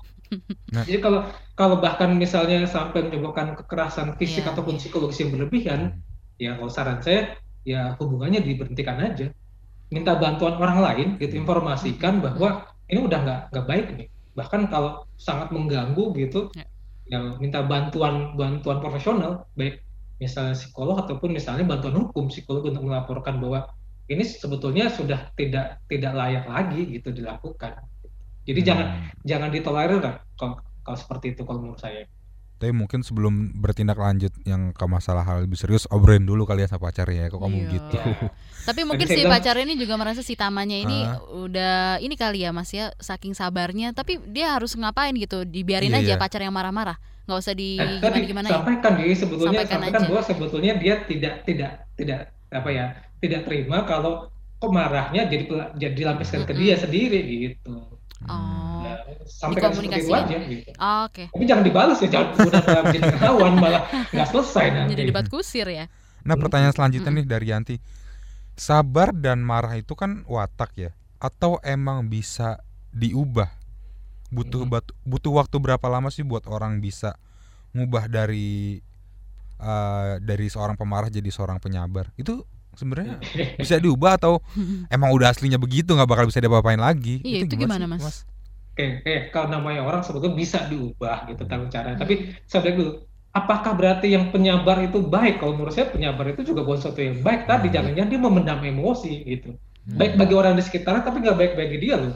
Nah. 0.70 0.84
Jadi 0.86 1.02
kalau 1.02 1.26
kalau 1.58 1.76
bahkan 1.82 2.14
misalnya 2.14 2.62
sampai 2.70 3.10
menyebabkan 3.10 3.58
kekerasan 3.58 4.14
fisik 4.14 4.46
ataupun 4.46 4.78
psikologis 4.78 5.18
yang 5.18 5.34
berlebihan, 5.34 5.98
ya 6.38 6.54
kalau 6.54 6.70
saran 6.70 7.02
saya 7.02 7.34
ya 7.66 7.98
hubungannya 7.98 8.38
diberhentikan 8.38 9.02
aja. 9.02 9.34
Minta 9.90 10.14
bantuan 10.14 10.54
orang 10.54 10.78
lain 10.78 11.08
gitu, 11.18 11.34
informasikan 11.34 12.22
bahwa 12.22 12.62
ini 12.86 13.02
udah 13.02 13.18
nggak 13.26 13.40
nggak 13.50 13.66
baik 13.66 13.86
nih. 13.98 14.08
Bahkan 14.38 14.70
kalau 14.70 15.02
sangat 15.18 15.50
mengganggu 15.50 16.14
gitu, 16.14 16.46
ya 17.10 17.18
minta 17.42 17.66
bantuan 17.66 18.38
bantuan 18.38 18.78
profesional, 18.78 19.50
baik 19.58 19.82
misalnya 20.20 20.52
psikolog 20.52 21.00
ataupun 21.00 21.32
misalnya 21.32 21.64
bantuan 21.64 21.96
hukum 21.98 22.28
psikolog 22.28 22.62
untuk 22.62 22.84
melaporkan 22.84 23.40
bahwa 23.40 23.72
ini 24.06 24.20
sebetulnya 24.20 24.86
sudah 24.86 25.32
tidak 25.32 25.80
tidak 25.88 26.12
layak 26.12 26.44
lagi 26.44 26.84
gitu 26.92 27.10
dilakukan. 27.10 27.80
Jadi 28.44 28.60
jangan 28.60 28.86
jangan 29.22 29.48
ditolerir 29.48 29.98
lah 29.98 30.20
kalau 30.34 30.60
kalau 30.80 30.96
seperti 30.96 31.32
itu 31.32 31.42
kalau 31.42 31.60
menurut 31.60 31.80
saya. 31.80 32.04
Tapi 32.60 32.76
mungkin 32.76 33.00
sebelum 33.00 33.56
bertindak 33.56 33.96
lanjut 33.96 34.36
yang 34.44 34.76
ke 34.76 34.84
masalah 34.84 35.24
hal 35.24 35.48
lebih 35.48 35.56
serius, 35.56 35.88
obrolin 35.88 36.28
dulu 36.28 36.44
kalian 36.44 36.68
sama 36.68 36.92
pacarnya 36.92 37.24
ya. 37.24 37.32
Kok 37.32 37.40
kamu 37.40 37.56
Iya. 37.56 37.70
gitu? 37.72 37.96
Tapi 38.68 38.80
mungkin 38.84 39.06
si 39.08 39.16
bilang- 39.16 39.32
pacar 39.32 39.56
ini 39.56 39.80
juga 39.80 39.96
merasa 39.96 40.20
si 40.20 40.36
Tamanya 40.36 40.76
ini 40.76 41.00
Ah. 41.00 41.16
udah 41.24 41.74
ini 41.98 42.12
kali 42.20 42.44
ya 42.44 42.52
Mas 42.52 42.68
ya 42.68 42.92
saking 43.00 43.32
sabarnya. 43.32 43.96
Tapi 43.96 44.20
dia 44.28 44.52
harus 44.52 44.76
ngapain 44.76 45.16
gitu? 45.16 45.48
Dibiarin 45.48 45.88
Iya, 45.96 46.04
aja 46.04 46.12
iya. 46.12 46.20
pacar 46.20 46.44
yang 46.44 46.52
marah-marah. 46.52 47.00
Nggak 47.28 47.38
usah 47.38 47.54
di 47.54 47.70
Eh, 47.78 48.00
tadi 48.02 48.18
gimana-gimana 48.26 48.48
sampaikan 48.50 48.92
dia 48.98 49.06
sebetulnya 49.14 49.60
Sampaikan 49.62 49.78
sampaikan 49.78 50.00
aja. 50.02 50.08
bahwa 50.10 50.22
sebetulnya 50.26 50.72
dia 50.76 50.94
tidak 51.06 51.34
tidak 51.46 51.70
tidak 51.94 52.18
apa 52.50 52.68
ya 52.70 52.84
tidak 53.22 53.40
terima 53.46 53.76
kalau 53.86 54.12
kok 54.60 54.70
marahnya 54.72 55.22
jadi 55.24 55.44
pel- 55.48 55.72
jadi 55.76 55.94
dilampiaskan 55.96 56.42
ke 56.44 56.52
dia 56.56 56.74
sendiri 56.76 57.20
gitu. 57.24 57.70
Oh. 58.28 58.84
Nah, 58.84 59.00
sampaikan 59.24 59.72
seperti 59.72 60.04
itu 60.04 60.12
aja 60.12 60.36
gitu. 60.44 60.70
Oh, 60.76 61.08
Oke. 61.08 61.24
Tapi 61.32 61.44
jangan 61.48 61.64
dibalas 61.64 61.96
ya, 62.04 62.08
jangan 62.12 62.28
udah 62.36 62.60
dalam 62.60 62.84
jadi 62.96 63.08
lawan 63.16 63.52
malah 63.56 63.82
nggak 64.12 64.28
selesai 64.28 64.66
nanti. 64.76 64.90
Jadi 64.92 65.02
debat 65.08 65.26
kusir 65.28 65.66
ya. 65.68 65.84
Nah 66.20 66.36
Hmm. 66.36 66.42
pertanyaan 66.44 66.74
selanjutnya 66.76 67.10
nih 67.16 67.24
dari 67.24 67.46
Yanti 67.48 67.76
Sabar 68.52 69.16
dan 69.16 69.40
marah 69.40 69.72
itu 69.72 69.96
kan 69.96 70.20
watak 70.28 70.76
ya 70.76 70.90
Atau 71.16 71.56
emang 71.64 72.08
bisa 72.08 72.60
diubah 72.92 73.48
Butuh 74.30 74.62
Hmm. 74.62 74.70
bat- 74.70 74.94
butuh 75.02 75.32
waktu 75.34 75.56
berapa 75.58 75.86
lama 75.86 76.08
sih 76.08 76.22
buat 76.22 76.46
orang 76.46 76.78
bisa 76.78 77.18
Ngubah 77.70 78.06
dari 78.06 78.78
eh, 79.58 80.12
Dari 80.18 80.46
seorang 80.46 80.74
pemarah 80.74 81.10
jadi 81.10 81.26
seorang 81.28 81.58
penyabar 81.58 82.08
Itu 82.14 82.46
sebenarnya 82.70 83.18
bisa 83.62 83.76
diubah 83.76 84.16
atau 84.16 84.38
emang 84.94 85.10
udah 85.10 85.34
aslinya 85.34 85.58
begitu 85.58 85.90
nggak 85.92 86.06
bakal 86.06 86.24
bisa 86.30 86.38
diapa-apain 86.38 86.78
lagi 86.78 87.18
Iya, 87.20 87.44
itu 87.44 87.58
gimana, 87.58 87.84
sih, 87.84 87.90
Mas? 87.90 88.22
Oke, 88.70 89.02
eh, 89.02 89.28
kalau 89.28 89.50
namanya 89.50 89.82
orang 89.82 90.00
sebetulnya 90.00 90.38
bisa 90.38 90.64
diubah 90.70 91.26
gitu 91.26 91.42
Hmm. 91.42 91.50
tahu 91.50 91.62
cara. 91.68 91.98
Tapi 91.98 92.14
saya 92.46 92.62
bilang 92.62 92.76
dulu, 92.78 92.92
apakah 93.34 93.74
berarti 93.74 94.14
yang 94.14 94.30
penyabar 94.30 94.78
itu 94.80 95.02
baik? 95.02 95.42
Kalau 95.42 95.58
menurut 95.58 95.74
saya 95.74 95.90
penyabar 95.90 96.30
itu 96.30 96.46
juga 96.46 96.62
bukan 96.62 96.78
sesuatu 96.78 97.02
yang 97.02 97.18
baik. 97.20 97.44
Tadi 97.44 97.66
Hmm. 97.68 97.74
jangan-jangan 97.74 98.08
dia 98.08 98.20
memendam 98.22 98.60
emosi 98.62 99.12
gitu. 99.26 99.50
Hmm. 99.84 99.98
Baik 99.98 100.14
bagi 100.16 100.34
orang 100.38 100.54
di 100.54 100.62
sekitarnya, 100.62 101.02
tapi 101.02 101.18
nggak 101.18 101.36
baik 101.36 101.52
bagi 101.58 101.76
dia 101.82 101.94
loh. 101.98 102.14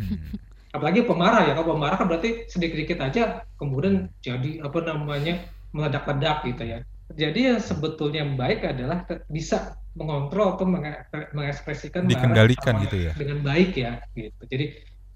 Hmm. 0.00 0.49
Apalagi 0.70 1.02
pemarah 1.02 1.50
ya. 1.50 1.52
Kalau 1.58 1.74
pemarah 1.74 1.96
kan 1.98 2.06
berarti 2.06 2.46
sedikit-sedikit 2.46 2.98
aja 3.02 3.42
kemudian 3.58 4.08
jadi 4.22 4.62
apa 4.62 4.78
namanya 4.86 5.50
meledak-ledak 5.74 6.46
gitu 6.46 6.64
ya. 6.66 6.78
Jadi 7.10 7.40
yang 7.50 7.58
sebetulnya 7.58 8.22
yang 8.22 8.38
baik 8.38 8.62
adalah 8.62 9.02
bisa 9.26 9.74
mengontrol 9.98 10.54
atau 10.54 10.66
menge- 10.66 11.02
mengekspresikan 11.34 12.06
Dikendalikan 12.06 12.78
gitu 12.86 13.10
ya? 13.10 13.12
dengan 13.18 13.42
baik 13.42 13.74
ya 13.74 13.98
gitu. 14.14 14.42
Jadi 14.46 14.66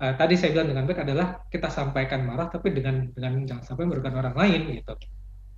eh, 0.02 0.14
tadi 0.18 0.34
saya 0.34 0.50
bilang 0.58 0.74
dengan 0.74 0.84
baik 0.90 1.00
adalah 1.06 1.26
kita 1.46 1.70
sampaikan 1.70 2.26
marah 2.26 2.50
tapi 2.50 2.74
dengan 2.74 3.14
dengan 3.14 3.46
jangan 3.46 3.62
sampai 3.62 3.86
merugikan 3.86 4.18
orang 4.18 4.34
lain 4.34 4.82
gitu. 4.82 4.94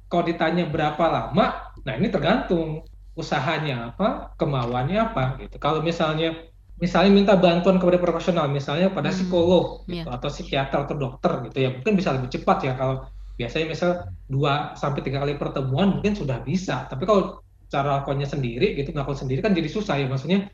Kalau 0.07 0.23
ditanya 0.23 0.69
berapa 0.71 1.05
lama, 1.09 1.73
nah 1.83 1.95
ini 1.99 2.13
tergantung 2.13 2.85
usahanya 3.17 3.97
apa, 3.97 4.37
kemauannya 4.37 4.99
apa 5.01 5.41
gitu. 5.41 5.57
Kalau 5.57 5.81
misalnya 5.81 6.37
misalnya 6.83 7.11
minta 7.19 7.35
bantuan 7.45 7.77
kepada 7.81 7.99
profesional, 8.01 8.47
misalnya 8.53 8.87
pada 8.93 9.09
Hmm, 9.09 9.17
psikolog 9.17 9.65
gitu, 9.89 10.09
atau 10.13 10.29
psikiater 10.29 10.79
atau 10.85 10.97
dokter 10.97 11.33
gitu 11.49 11.59
ya, 11.65 11.69
mungkin 11.77 11.95
bisa 11.99 12.11
lebih 12.17 12.31
cepat 12.35 12.59
ya 12.69 12.73
kalau 12.81 12.95
biasanya 13.39 13.67
misal 13.73 13.91
dua 14.29 14.53
sampai 14.77 15.01
tiga 15.05 15.19
kali 15.23 15.35
pertemuan 15.41 15.89
mungkin 16.01 16.13
sudah 16.17 16.39
bisa. 16.45 16.85
Tapi 16.91 17.03
kalau 17.09 17.41
cara 17.73 17.99
lakukannya 18.01 18.29
sendiri 18.29 18.79
gitu 18.79 18.95
ngelakuin 18.95 19.21
sendiri 19.27 19.41
kan 19.43 19.53
jadi 19.57 19.69
susah 19.77 19.95
ya 19.99 20.07
maksudnya 20.07 20.47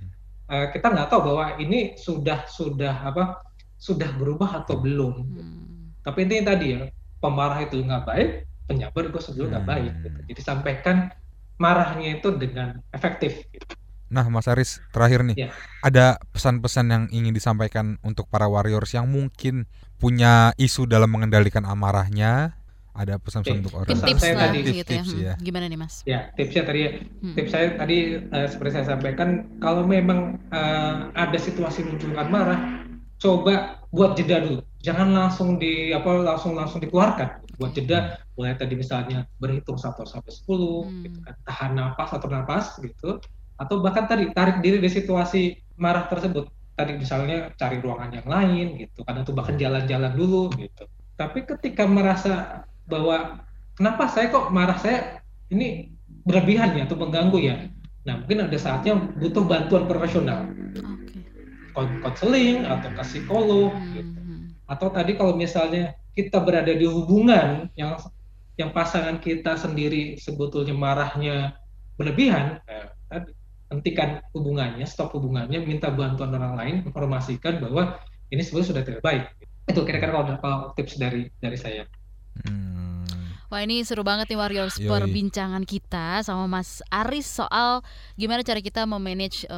eh, 0.53 0.67
kita 0.75 0.87
nggak 0.93 1.09
tahu 1.13 1.21
bahwa 1.33 1.45
ini 1.61 1.95
sudah 1.99 2.47
sudah 2.49 2.95
apa 3.09 3.23
sudah 3.79 4.11
berubah 4.19 4.63
atau 4.65 4.79
belum. 4.79 5.15
Hmm. 5.35 5.95
Tapi 6.03 6.19
intinya 6.27 6.55
tadi 6.55 6.67
ya 6.75 6.81
pemarah 7.23 7.59
itu 7.63 7.79
nggak 7.83 8.05
baik, 8.09 8.29
penyabar 8.69 9.03
itu 9.11 9.19
sebetulnya 9.23 9.51
nggak 9.59 9.67
Hmm. 9.67 9.73
baik. 9.75 9.93
Gitu. 10.05 10.19
Jadi 10.35 10.41
sampaikan 10.43 10.97
marahnya 11.63 12.09
itu 12.19 12.29
dengan 12.35 12.69
efektif. 12.91 13.33
Gitu. 13.55 13.75
Nah 14.13 14.29
Mas 14.29 14.45
Aris 14.45 14.85
terakhir 14.93 15.25
nih 15.25 15.37
Ya. 15.39 15.49
Ada 15.81 16.21
pesan-pesan 16.31 16.87
yang 16.87 17.05
ingin 17.09 17.33
disampaikan 17.33 17.97
untuk 18.03 18.29
para 18.29 18.45
warriors 18.45 18.93
yang 18.93 19.09
mungkin 19.09 19.65
punya 19.97 20.53
isu 20.55 20.85
dalam 20.85 21.09
mengendalikan 21.09 21.65
amarahnya 21.65 22.53
Ada 22.93 23.17
pesan-pesan 23.17 23.65
untuk 23.65 23.73
orang 23.75 23.89
Pesan 23.89 24.05
tips 24.05 24.21
saya 24.21 24.35
lah 24.37 24.43
tadi, 24.47 24.59
gitu 24.61 24.77
ya. 24.77 24.85
tips 24.85 25.09
Hmm. 25.09 25.25
ya. 25.25 25.35
Gimana 25.41 25.65
nih 25.65 25.79
Mas? 25.81 25.95
Ya 26.05 26.29
tipsnya 26.31 26.63
tadi 26.63 26.81
Hmm. 27.25 27.35
tips 27.35 27.51
saya 27.51 27.67
tadi 27.73 27.97
eh, 28.21 28.47
seperti 28.47 28.71
saya 28.71 28.87
sampaikan 28.87 29.29
kalau 29.59 29.83
memang 29.83 30.19
eh, 30.53 30.95
ada 31.11 31.39
situasi 31.41 31.83
munculkan 31.83 32.29
marah, 32.29 32.61
coba 33.17 33.81
buat 33.89 34.13
jeda 34.13 34.45
dulu. 34.45 34.61
Jangan 34.79 35.09
langsung 35.09 35.57
di 35.57 35.89
apa 35.91 36.21
langsung 36.21 36.53
langsung 36.53 36.79
dikeluarkan. 36.79 37.29
Buat 37.57 37.73
jeda 37.73 37.99
mulai 38.35 38.53
tadi 38.55 38.75
misalnya 38.75 39.25
berhitung 39.37 39.77
1 39.77 40.05
sampai 40.05 40.29
10 40.29 40.85
Hmm. 40.85 41.01
gitu 41.01 41.19
kan. 41.23 41.35
Tahan 41.43 41.71
napas 41.73 42.11
atau 42.13 42.29
napas 42.29 42.77
gitu 42.77 43.17
atau 43.63 43.79
bahkan 43.79 44.11
tadi 44.11 44.27
tarik 44.35 44.59
diri 44.59 44.83
dari 44.83 44.91
situasi 44.91 45.55
marah 45.79 46.11
tersebut. 46.11 46.51
Tadi 46.73 46.99
misalnya 46.99 47.53
cari 47.55 47.79
ruangan 47.79 48.11
yang 48.11 48.27
lain 48.27 48.67
gitu 48.81 49.07
kan 49.07 49.23
atau 49.23 49.31
bahkan 49.37 49.55
jalan-jalan 49.55 50.13
dulu 50.17 50.51
gitu. 50.59 50.89
Tapi 51.15 51.47
ketika 51.47 51.87
merasa 51.87 52.65
bahwa 52.89 53.45
kenapa 53.79 54.11
saya 54.11 54.33
kok 54.33 54.51
marah 54.51 54.81
saya 54.81 55.23
ini 55.53 55.95
berlebihan 56.27 56.75
ya 56.75 56.89
atau 56.89 56.99
mengganggu 56.99 57.39
ya. 57.39 57.57
Nah 58.03 58.25
mungkin 58.25 58.49
ada 58.51 58.59
saatnya 58.59 58.99
butuh 58.99 59.45
bantuan 59.47 59.87
profesional, 59.87 60.51
kon- 61.77 62.01
konseling 62.03 62.67
atau 62.67 62.91
ke 62.91 63.03
psikolog 63.07 63.71
gitu. 63.95 64.19
Hmm. 64.19 64.57
Atau 64.67 64.89
tadi 64.91 65.15
kalau 65.15 65.37
misalnya 65.37 65.95
kita 66.17 66.41
berada 66.43 66.73
di 66.73 66.89
hubungan 66.89 67.71
yang 67.79 68.01
yang 68.61 68.71
pasangan 68.73 69.17
kita 69.21 69.57
sendiri 69.57 70.21
sebetulnya 70.21 70.77
marahnya 70.77 71.57
berlebihan, 71.97 72.61
eh, 72.69 72.89
tadi 73.09 73.31
hentikan 73.73 74.21
hubungannya, 74.31 74.85
stop 74.85 75.17
hubungannya, 75.17 75.65
minta 75.65 75.89
bantuan 75.89 76.31
orang 76.31 76.55
lain, 76.55 76.75
informasikan 76.85 77.59
bahwa 77.59 77.97
ini 78.29 78.45
sebenarnya 78.45 78.69
sudah 78.69 78.83
tidak 78.85 79.01
baik. 79.01 79.25
Itu 79.65 79.83
kira-kira 79.83 80.13
kalau, 80.13 80.27
kalau 80.39 80.59
tips 80.77 81.01
dari 81.01 81.33
dari 81.39 81.57
saya. 81.57 81.89
Hmm. 82.45 83.05
Wah 83.53 83.61
ini 83.61 83.85
seru 83.85 84.01
banget 84.01 84.33
nih 84.33 84.41
Warriors 84.41 84.81
Yoi. 84.81 84.89
perbincangan 84.89 85.69
kita 85.69 86.25
sama 86.25 86.49
Mas 86.49 86.81
Aris 86.89 87.29
soal 87.29 87.85
gimana 88.17 88.41
cara 88.41 88.65
kita 88.65 88.89
memanage 88.89 89.45
eh, 89.45 89.53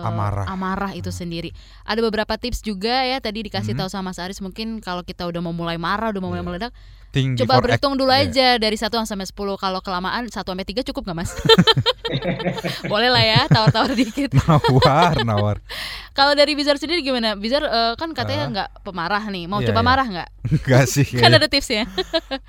Amarah. 0.51 0.91
itu 0.99 1.15
sendiri. 1.15 1.55
Ada 1.87 2.03
beberapa 2.03 2.35
tips 2.35 2.59
juga 2.59 3.07
ya 3.07 3.23
tadi 3.23 3.47
dikasih 3.47 3.71
Hmm. 3.71 3.87
tahu 3.87 3.89
sama 3.95 4.11
Mas 4.11 4.19
Aris 4.19 4.43
mungkin 4.43 4.83
kalau 4.83 5.07
kita 5.07 5.23
udah 5.31 5.39
mau 5.39 5.55
mulai 5.55 5.79
marah, 5.79 6.11
udah 6.11 6.19
mau 6.19 6.35
mulai 6.35 6.43
Iya. 6.43 6.49
meledak, 6.51 6.73
Think 7.15 7.39
coba 7.39 7.63
berhitung 7.63 7.95
act. 7.95 8.01
dulu 8.03 8.11
Iya. 8.11 8.27
aja 8.27 8.49
dari 8.59 8.75
1 8.75 8.91
sampai 9.07 9.23
10. 9.25 9.33
Kalau 9.55 9.79
kelamaan 9.79 10.27
1 10.27 10.35
sampai 10.35 10.67
3 10.67 10.83
cukup 10.83 11.07
nggak 11.07 11.15
Mas? 11.17 11.31
Boleh 12.91 13.09
lah 13.09 13.23
ya, 13.23 13.41
tawar-tawar 13.47 13.95
dikit. 13.95 14.35
Nawar, 14.37 15.23
nawar. 15.23 15.57
Kalau 16.19 16.33
dari 16.33 16.55
Bizar 16.55 16.75
sendiri 16.75 17.01
gimana? 17.01 17.35
Bizar 17.35 17.63
eh, 17.63 17.93
kan 17.95 18.11
katanya 18.13 18.45
nggak 18.51 18.69
pemarah 18.83 19.23
nih. 19.25 19.47
Mau 19.47 19.59
Iya, 19.59 19.71
coba 19.71 19.81
iya. 19.81 19.87
marah 19.87 20.07
nggak? 20.07 20.29
Enggak 20.53 20.85
sih. 20.87 21.07
Kan 21.09 21.31
ada 21.31 21.47
tipsnya. 21.47 21.87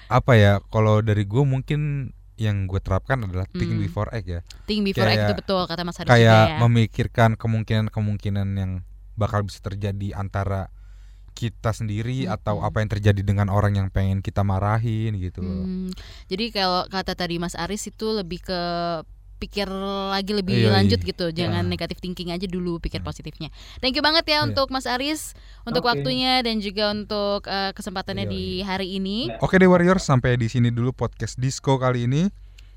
Apa 0.07 0.33
ya? 0.33 0.57
Kalau 0.65 0.99
dari 0.99 1.23
gue 1.23 1.43
mungkin 1.43 2.09
yang 2.35 2.65
gue 2.65 2.77
terapkan 2.77 3.21
adalah 3.21 3.47
think 3.47 3.71
Hmm. 3.71 3.79
before 3.79 4.11
act 4.11 4.27
ya. 4.27 4.41
Think 4.65 4.83
before 4.83 5.05
act 5.05 5.15
Kayak- 5.15 5.27
itu 5.29 5.35
betul 5.39 5.61
kata 5.63 5.81
Mas 5.81 5.95
Aris 5.95 6.03
juga 6.03 6.13
Kayak 6.13 6.43
ya. 6.43 6.57
memikirkan 6.59 7.29
kemungkinan-kemungkinan 7.35 8.47
yang 8.55 8.71
bakal 9.15 9.41
bisa 9.41 9.63
terjadi 9.63 10.11
antara 10.13 10.67
kita 11.35 11.75
sendiri 11.75 12.25
atau 12.25 12.57
Mm-mm. 12.57 12.67
apa 12.71 12.77
yang 12.79 12.89
terjadi 12.89 13.21
dengan 13.21 13.51
orang 13.51 13.75
yang 13.75 13.87
pengen 13.91 14.23
kita 14.23 14.41
marahin 14.41 15.19
gitu. 15.19 15.43
Hmm, 15.43 15.91
jadi 16.25 16.49
kalau 16.49 16.87
kata 16.87 17.11
tadi 17.13 17.35
Mas 17.37 17.53
Aris 17.53 17.85
itu 17.85 18.07
lebih 18.09 18.39
ke 18.39 18.59
pikir 19.35 19.67
lagi 20.09 20.31
lebih 20.31 20.55
Iya, 20.63 20.71
lanjut 20.71 21.03
iya. 21.03 21.07
gitu, 21.11 21.25
jangan 21.29 21.67
Ya. 21.67 21.69
negatif 21.69 21.99
thinking 21.99 22.31
aja 22.31 22.47
dulu, 22.47 22.79
pikir 22.79 23.03
Hmm. 23.03 23.11
positifnya. 23.11 23.51
Thank 23.83 23.99
you 23.99 24.01
banget 24.01 24.23
ya 24.23 24.39
Iya. 24.39 24.47
untuk 24.47 24.71
Mas 24.71 24.87
Aris 24.87 25.35
untuk 25.67 25.83
Oke. 25.83 25.91
waktunya 25.91 26.39
dan 26.39 26.63
juga 26.63 26.95
untuk 26.95 27.43
eh, 27.45 27.75
kesempatannya 27.75 28.25
Iya, 28.25 28.31
di 28.31 28.43
hari 28.63 28.87
ini. 28.95 29.27
Oke 29.43 29.59
deh 29.59 29.67
Warriors, 29.67 30.07
sampai 30.07 30.39
di 30.39 30.47
sini 30.47 30.71
dulu 30.71 30.95
podcast 30.95 31.35
Disco 31.35 31.75
kali 31.75 32.07
ini. 32.07 32.31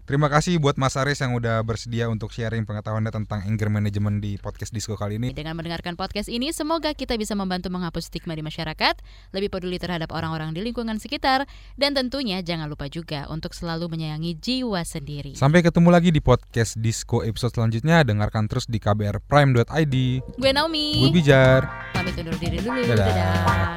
Terima 0.08 0.32
kasih 0.32 0.56
buat 0.56 0.80
Mas 0.80 0.96
Aris 0.96 1.20
yang 1.20 1.36
udah 1.36 1.60
bersedia 1.60 2.08
untuk 2.08 2.32
sharing 2.32 2.64
pengetahuannya 2.64 3.12
tentang 3.12 3.44
anger 3.44 3.68
management 3.68 4.24
di 4.24 4.40
podcast 4.40 4.72
Disco 4.72 4.96
kali 4.96 5.20
ini. 5.20 5.36
Dengan 5.36 5.52
mendengarkan 5.52 6.00
podcast 6.00 6.32
ini, 6.32 6.48
semoga 6.48 6.96
kita 6.96 7.20
bisa 7.20 7.36
membantu 7.36 7.68
menghapus 7.68 8.08
stigma 8.08 8.32
di 8.32 8.40
masyarakat, 8.40 9.04
lebih 9.36 9.52
peduli 9.52 9.76
terhadap 9.76 10.08
orang-orang 10.16 10.56
di 10.56 10.64
lingkungan 10.64 10.96
sekitar, 10.96 11.44
dan 11.76 11.92
tentunya 11.92 12.40
jangan 12.40 12.72
lupa 12.72 12.88
juga 12.88 13.28
untuk 13.28 13.52
selalu 13.52 13.92
menyayangi 13.92 14.32
jiwa 14.40 14.80
sendiri. 14.80 15.36
Sampai 15.36 15.60
ketemu 15.60 15.92
lagi 15.92 16.08
di 16.08 16.24
podcast 16.24 16.80
Disco 16.80 17.20
episode 17.20 17.52
selanjutnya. 17.52 18.00
Dengarkan 18.00 18.48
terus 18.48 18.64
di 18.64 18.80
kbrprime.id. 18.80 19.94
Gue 20.40 20.50
Naomi, 20.56 21.04
Gue 21.04 21.20
Bijar. 21.20 21.68
pamit 21.92 22.16
undur 22.16 22.32
diri 22.40 22.64
dulu. 22.64 22.80
Dadah. 22.80 22.96
Dadah. 23.12 23.72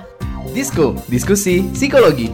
Disko, 0.56 0.96
diskusi 1.12 1.67
psikologi. 1.76 2.32